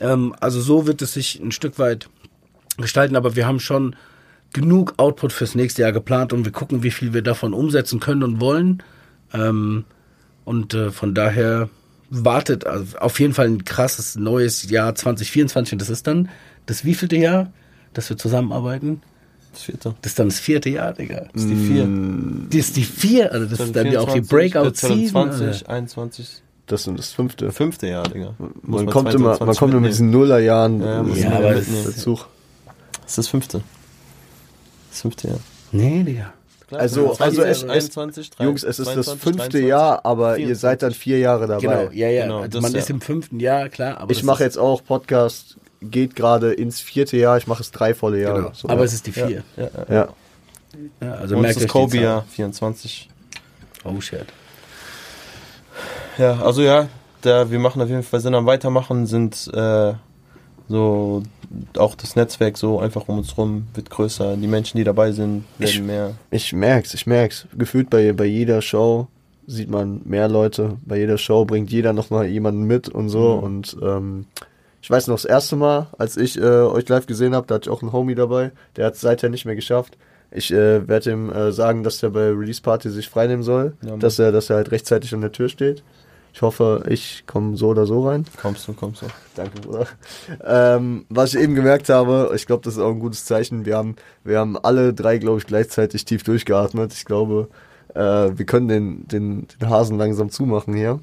[0.00, 2.08] Ähm, also so wird es sich ein Stück weit
[2.78, 3.94] gestalten, aber wir haben schon
[4.52, 8.22] genug Output fürs nächste Jahr geplant und wir gucken, wie viel wir davon umsetzen können
[8.22, 8.82] und wollen.
[9.34, 9.84] Ähm,
[10.44, 11.68] und äh, von daher
[12.10, 16.28] wartet also auf jeden Fall ein krasses neues Jahr 2024 und das ist dann
[16.66, 17.52] das wievielte Jahr,
[17.94, 19.02] dass wir zusammenarbeiten?
[19.52, 19.94] Das vierte.
[20.00, 21.26] Das ist dann das vierte Jahr, Digga.
[21.32, 21.88] Das ist die vier.
[22.48, 25.10] Das ist die vier, also das ist dann ja auch die 2024, Breakout-Season.
[25.10, 27.52] 2020, 21, Das ist das fünfte.
[27.52, 28.34] fünfte Jahr, Digga.
[28.62, 31.54] Muss Man kommt immer, man 2022 kommt immer mit diesen Nullerjahren Ja, Ja, man aber.
[31.54, 33.62] Das ist das fünfte.
[34.90, 35.38] Das fünfte Jahr.
[35.72, 36.32] Nee, Digga.
[36.80, 39.68] Also- also es- es- 21, Jungs, es ist das 22, fünfte 23.
[39.68, 41.60] Jahr, aber ihr seid dann vier Jahre dabei.
[41.60, 42.22] Genau, ja, ja.
[42.24, 42.78] Genau, also das man ja.
[42.78, 43.98] ist im fünften Jahr, klar.
[43.98, 47.70] Aber ich mache ist, jetzt auch Podcast, geht gerade ins vierte Jahr, ich mache es
[47.70, 48.42] drei volle Jahre.
[48.42, 48.52] Genau.
[48.54, 48.84] So, aber ja.
[48.84, 49.42] es ist die vier.
[49.56, 49.94] Ja, ja.
[49.94, 50.08] ja.
[51.00, 53.08] Ja, also Und merkt das euch die Kobe-Jahr, 24.
[53.82, 53.92] Zahl.
[53.92, 54.24] Oh shit.
[56.18, 56.88] Ja, also ja,
[57.22, 59.94] da, wir machen auf jeden Fall Sinn am Weitermachen, sind äh,
[60.68, 61.22] so
[61.76, 64.36] auch das Netzwerk so einfach um uns rum wird größer.
[64.36, 66.14] Die Menschen, die dabei sind, werden Ich- mehr.
[66.30, 67.46] Ich merk's, ich merk's.
[67.56, 69.08] Gefühlt bei, bei jeder Show
[69.46, 70.76] sieht man mehr Leute.
[70.84, 73.36] Bei jeder Show bringt jeder nochmal jemanden mit und so.
[73.38, 73.42] Mhm.
[73.42, 74.26] Und ähm,
[74.80, 77.68] ich weiß noch, das erste Mal, als ich äh, euch live gesehen habe, da hatte
[77.68, 78.52] ich auch einen Homie dabei.
[78.76, 79.96] Der hat es seither nicht mehr geschafft.
[80.30, 83.74] Ich äh, werde ihm äh, sagen, dass er bei Release Party sich freinehmen soll.
[83.86, 85.82] Ja, dass, er, dass er halt rechtzeitig an der Tür steht.
[86.34, 88.24] Ich hoffe, ich komme so oder so rein.
[88.40, 89.06] Kommst du, kommst du.
[89.36, 89.86] Danke, Bruder.
[90.44, 93.66] Ähm, was ich eben gemerkt habe, ich glaube, das ist auch ein gutes Zeichen.
[93.66, 96.94] Wir haben, wir haben alle drei, glaube ich, gleichzeitig tief durchgeatmet.
[96.94, 97.48] Ich glaube,
[97.94, 101.00] äh, wir können den, den, den Hasen langsam zumachen hier.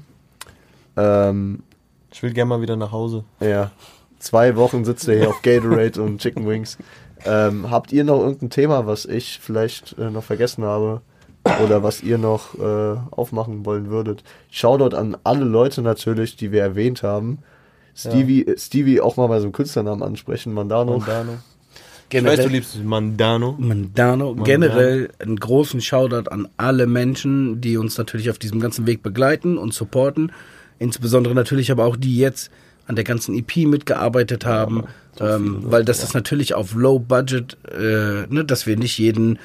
[0.96, 1.62] Ähm,
[2.10, 3.24] Ich will gerne mal wieder nach Hause.
[3.40, 3.70] ja,
[4.18, 6.76] zwei Wochen sitzt er hier auf Gatorade und Chicken Wings.
[7.26, 11.02] Ähm, habt ihr noch irgendein Thema, was ich vielleicht äh, noch vergessen habe?
[11.64, 14.22] Oder was ihr noch äh, aufmachen wollen würdet?
[14.50, 17.38] Shoutout an alle Leute natürlich, die wir erwähnt haben.
[17.94, 20.98] Stevie, äh, Stevie auch mal bei so einem Künstlernamen ansprechen, Mandano.
[20.98, 21.38] Mandano.
[22.12, 23.54] Ich weiß, du Generell, liebst Mandano.
[23.58, 29.02] Mandano, generell einen großen Shoutout an alle Menschen, die uns natürlich auf diesem ganzen Weg
[29.02, 30.32] begleiten und supporten.
[30.80, 32.50] Insbesondere natürlich aber auch die jetzt
[32.86, 34.84] an der ganzen EP mitgearbeitet haben,
[35.20, 39.38] ähm, weil das ist natürlich auf Low Budget, äh, ne, dass wir nicht jeden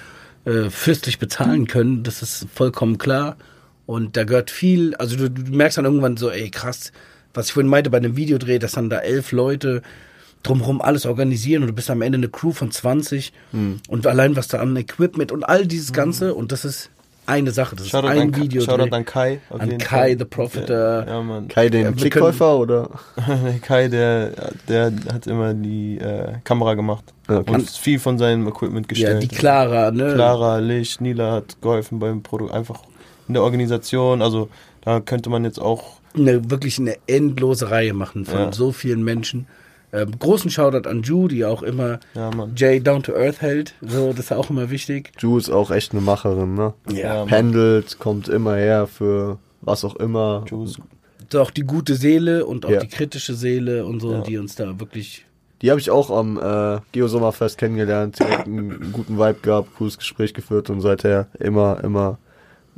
[0.46, 3.38] äh, fürstlich bezahlen können, das ist vollkommen klar.
[3.86, 6.92] Und da gehört viel, also du, du merkst dann irgendwann so, ey krass,
[7.34, 9.82] was ich vorhin meinte bei einem Videodreh, dass dann da elf Leute
[10.44, 13.34] drumherum alles organisieren und du bist am Ende eine Crew von 20
[13.88, 16.92] und allein was da an Equipment und all dieses Ganze und das ist
[17.28, 18.62] eine Sache, das Shoutout ist ein an, Video.
[18.62, 19.40] Shoutout an Kai.
[19.50, 20.18] auf an jeden Kai, Fall.
[20.20, 21.08] the Profiter.
[21.08, 21.48] Ja, Mann.
[21.48, 22.90] Kai, den Ja, Klickkäufer oder?
[23.62, 24.32] Kai, der,
[24.68, 27.52] der hat immer die äh, Kamera gemacht Okay.
[27.52, 29.24] und viel von seinem Equipment Ja, gestellt.
[29.24, 30.14] die Clara, ne?
[30.14, 32.82] Clara, Licht, Nila hat geholfen beim Produkt, einfach
[33.28, 34.22] in der Organisation.
[34.22, 34.50] Also
[34.82, 38.52] da könnte man jetzt auch Eine, wirklich eine endlose Reihe machen von Ja.
[38.52, 39.48] so vielen Menschen.
[39.96, 42.30] Ähm, großen Shoutout an Ju, die auch immer Ja.
[42.56, 43.74] Jay down to earth hält.
[43.82, 45.12] So, das ist auch immer wichtig.
[45.20, 46.74] Ju ist auch echt eine Macherin, ne?
[46.92, 47.26] Ja.
[47.26, 50.44] Pendelt, kommt immer her für was auch immer.
[50.50, 50.78] Juice.
[51.32, 52.80] So auch die gute Seele und auch Ja.
[52.82, 54.22] die kritische Seele und so, Ja.
[54.22, 55.26] die uns da wirklich.
[55.62, 60.34] Die habe ich auch am äh, Geo Sommerfest kennengelernt, einen guten Vibe gehabt, cooles Gespräch
[60.34, 62.18] geführt und seither immer, immer,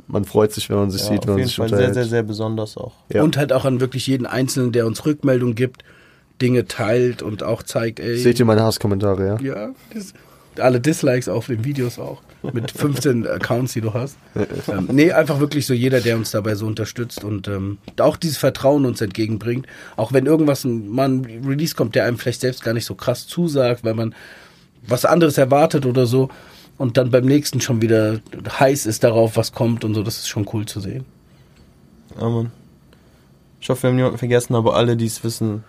[0.06, 1.94] man freut sich, wenn man sich Ja, sieht, auf jeden Fall sehr, unterhält.
[1.94, 2.94] sehr, sehr besonders auch.
[3.12, 5.82] Und halt auch an wirklich jeden Einzelnen, der uns Rückmeldung gibt,
[6.40, 8.18] Dinge teilt und auch zeigt, ey.
[8.18, 9.40] Seht ihr meine Hasskommentare, ja?
[9.40, 10.14] Ja, das,
[10.58, 12.22] alle Dislikes auf den Videos auch.
[12.52, 14.16] Mit 15 Accounts, die du hast.
[14.68, 18.38] ähm, nee, einfach wirklich so jeder, der uns dabei so unterstützt und ähm, auch dieses
[18.38, 19.66] Vertrauen uns entgegenbringt.
[19.96, 22.94] Auch wenn irgendwas ein, mal ein Release kommt, der einem vielleicht selbst gar nicht so
[22.94, 24.14] krass zusagt, weil man
[24.86, 26.28] was anderes erwartet oder so
[26.78, 28.20] und dann beim nächsten schon wieder
[28.58, 30.02] heiß ist darauf, was kommt und so.
[30.02, 31.04] Das ist schon cool zu sehen.
[32.18, 32.52] Ja, Mann.
[33.60, 35.64] Ich hoffe, wir haben niemanden vergessen, aber alle, die es wissen,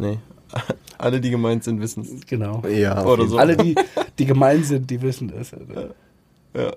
[0.00, 0.18] nee.
[0.98, 2.26] alle, die gemeint sind, wissen es.
[2.26, 2.62] Genau.
[2.68, 3.38] Ja, Oder so.
[3.38, 3.74] Alle, die,
[4.18, 5.54] die gemein sind, die wissen das.
[5.54, 5.94] Also.
[6.54, 6.72] Ja.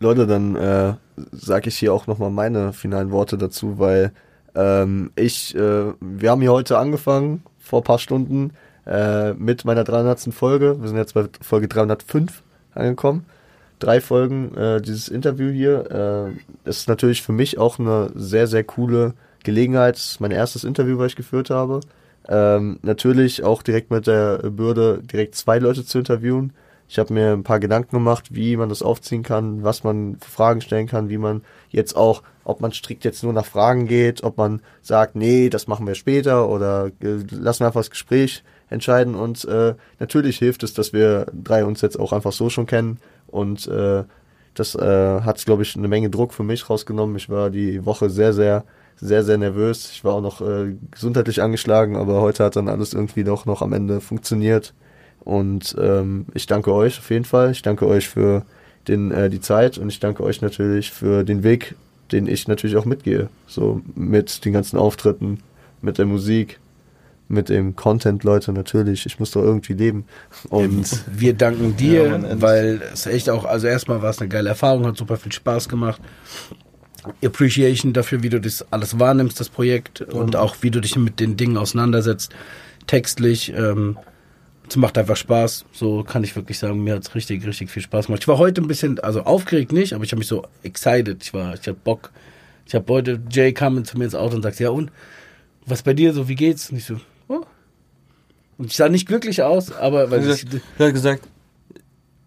[0.00, 0.94] Leute, dann äh,
[1.32, 4.12] sage ich hier auch nochmal meine finalen Worte dazu, weil
[4.54, 8.52] ähm, ich, äh, wir haben hier heute angefangen, vor ein paar Stunden,
[8.86, 10.34] äh, mit meiner 300.
[10.34, 10.80] Folge.
[10.80, 12.42] Wir sind jetzt bei Folge 305
[12.74, 13.24] angekommen.
[13.78, 16.34] Drei Folgen äh, dieses Interview hier.
[16.66, 19.96] Äh, ist natürlich für mich auch eine sehr, sehr coole Gelegenheit.
[19.96, 21.80] Das ist mein erstes Interview, was ich geführt habe.
[22.28, 26.52] Ähm, natürlich auch direkt mit der Bürde, direkt zwei Leute zu interviewen.
[26.88, 30.30] Ich habe mir ein paar Gedanken gemacht, wie man das aufziehen kann, was man für
[30.30, 34.22] Fragen stellen kann, wie man jetzt auch, ob man strikt jetzt nur nach Fragen geht,
[34.22, 38.44] ob man sagt, nee, das machen wir später oder äh, lassen wir einfach das Gespräch
[38.68, 39.14] entscheiden.
[39.14, 42.98] Und äh, natürlich hilft es, dass wir drei uns jetzt auch einfach so schon kennen.
[43.26, 44.04] Und äh,
[44.54, 47.16] das äh, hat, glaube ich, eine Menge Druck für mich rausgenommen.
[47.16, 48.64] Ich war die Woche sehr, sehr,
[48.96, 49.90] sehr, sehr nervös.
[49.92, 53.62] Ich war auch noch äh, gesundheitlich angeschlagen, aber heute hat dann alles irgendwie doch noch
[53.62, 54.74] am Ende funktioniert.
[55.20, 57.52] Und ähm, ich danke euch auf jeden Fall.
[57.52, 58.44] Ich danke euch für
[58.88, 61.74] den, äh, die Zeit und ich danke euch natürlich für den Weg,
[62.10, 63.28] den ich natürlich auch mitgehe.
[63.46, 65.38] So mit den ganzen Auftritten,
[65.80, 66.58] mit der Musik,
[67.28, 69.06] mit dem Content, Leute, natürlich.
[69.06, 70.04] Ich muss doch irgendwie leben.
[70.50, 74.50] Und Wir danken dir, Ja, weil es echt auch, also erstmal war es eine geile
[74.50, 76.00] Erfahrung, hat super viel Spaß gemacht.
[77.24, 81.20] Appreciation dafür, wie du das alles wahrnimmst, das Projekt, und auch wie du dich mit
[81.20, 82.34] den Dingen auseinandersetzt,
[82.86, 83.52] textlich.
[83.54, 83.98] Ähm,
[84.68, 85.66] es macht einfach Spaß.
[85.72, 88.22] So kann ich wirklich sagen, mir hat es richtig, richtig viel Spaß gemacht.
[88.22, 91.22] Ich war heute ein bisschen, also aufgeregt nicht, aber ich habe mich so excited.
[91.22, 92.10] Ich war, ich hatte Bock.
[92.66, 94.90] Ich habe heute, Jay kam zu mir ins Auto und sagt, ja und,
[95.66, 96.70] was bei dir so, wie geht's?
[96.70, 96.96] Und ich so,
[97.28, 97.44] oh.
[98.56, 100.46] Und ich sah nicht glücklich aus, aber weil ich,
[100.78, 101.28] Er hat gesagt,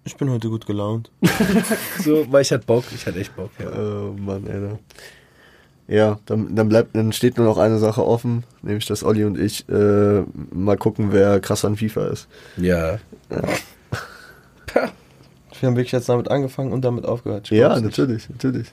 [0.06, 1.12] ich bin heute gut gelaunt.
[2.04, 3.52] so, weil ich hatte Bock, ich hatte echt Bock.
[3.60, 3.72] Ja.
[3.72, 4.80] Oh Mann, Alter.
[5.88, 9.38] Ja, dann, dann bleibt, dann steht nur noch eine Sache offen, nämlich dass Olli und
[9.38, 12.28] ich äh, mal gucken, wer krass an FIFA ist.
[12.58, 13.00] ja.
[15.62, 17.50] Wir haben wirklich jetzt damit angefangen und damit aufgehört.
[17.50, 17.98] Ja, glaub's nicht.
[17.98, 18.68] natürlich, natürlich.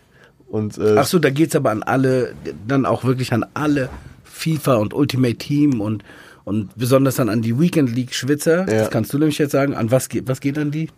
[0.48, 2.34] Und äh, Ach so, da geht's aber an alle,
[2.66, 3.88] dann auch wirklich an alle
[4.24, 6.02] FIFA und Ultimate Team und
[6.44, 8.68] und besonders dann an die Weekend League Schwitzer.
[8.68, 8.80] Ja.
[8.80, 9.74] Das kannst du nämlich jetzt sagen.
[9.74, 10.88] An was geht, was geht an die?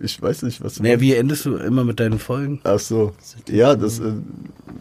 [0.00, 0.74] Ich weiß nicht, was.
[0.74, 2.60] du Naja, wie endest du immer mit deinen Folgen?
[2.64, 3.12] Ach so.
[3.48, 4.00] Ja, das.
[4.00, 4.12] Äh,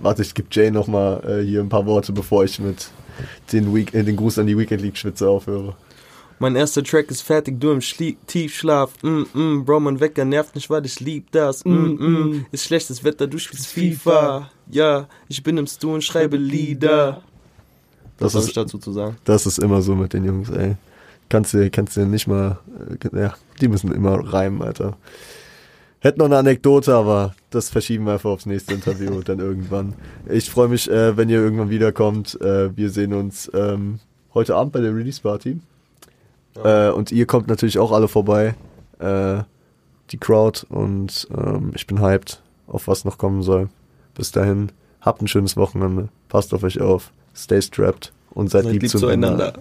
[0.01, 2.89] warte, ich gebe Jay noch mal äh, hier ein paar Worte, bevor ich mit
[3.51, 5.75] den, Week äh, den Gruß an die Weekend League Schwitze aufhöre.
[6.39, 8.91] Mein erster Track ist fertig, du im Schlie Tiefschlaf.
[9.01, 11.63] Mm, mm, Bro, mein Wecker nervt nicht, weil ich lieb das.
[11.63, 12.45] Mm, mm.
[12.51, 14.51] Ist schlechtes Wetter, du spielst FIFA.
[14.69, 17.21] Ja, ich bin im Stu und schreibe Lieder.
[18.17, 19.17] Das Was habe ich ist, dazu zu sagen?
[19.23, 20.75] das ist immer so mit den Jungs, ey.
[21.29, 22.59] Kannst du, kannst du nicht mal.
[23.03, 24.97] Äh, ja, die müssen immer reimen, Alter.
[25.99, 29.95] Hätte noch eine Anekdote, aber das verschieben wir einfach aufs nächste Interview dann irgendwann.
[30.29, 32.39] Ich freue mich, äh, wenn ihr irgendwann wiederkommt.
[32.41, 33.99] Äh, wir sehen uns ähm,
[34.33, 35.59] heute Abend bei der Release Party.
[36.63, 38.53] Äh, und ihr kommt natürlich auch alle vorbei.
[38.99, 39.43] Äh,
[40.11, 43.69] die Crowd und ähm, ich bin hyped, auf was noch kommen soll.
[44.13, 44.71] Bis dahin,
[45.01, 46.09] habt ein schönes Wochenende.
[46.29, 47.11] Passt auf euch auf.
[47.35, 49.53] Stay strapped und seid, lieb, zueinander.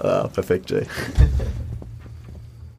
[0.00, 0.86] Ah, perfekt, Jay.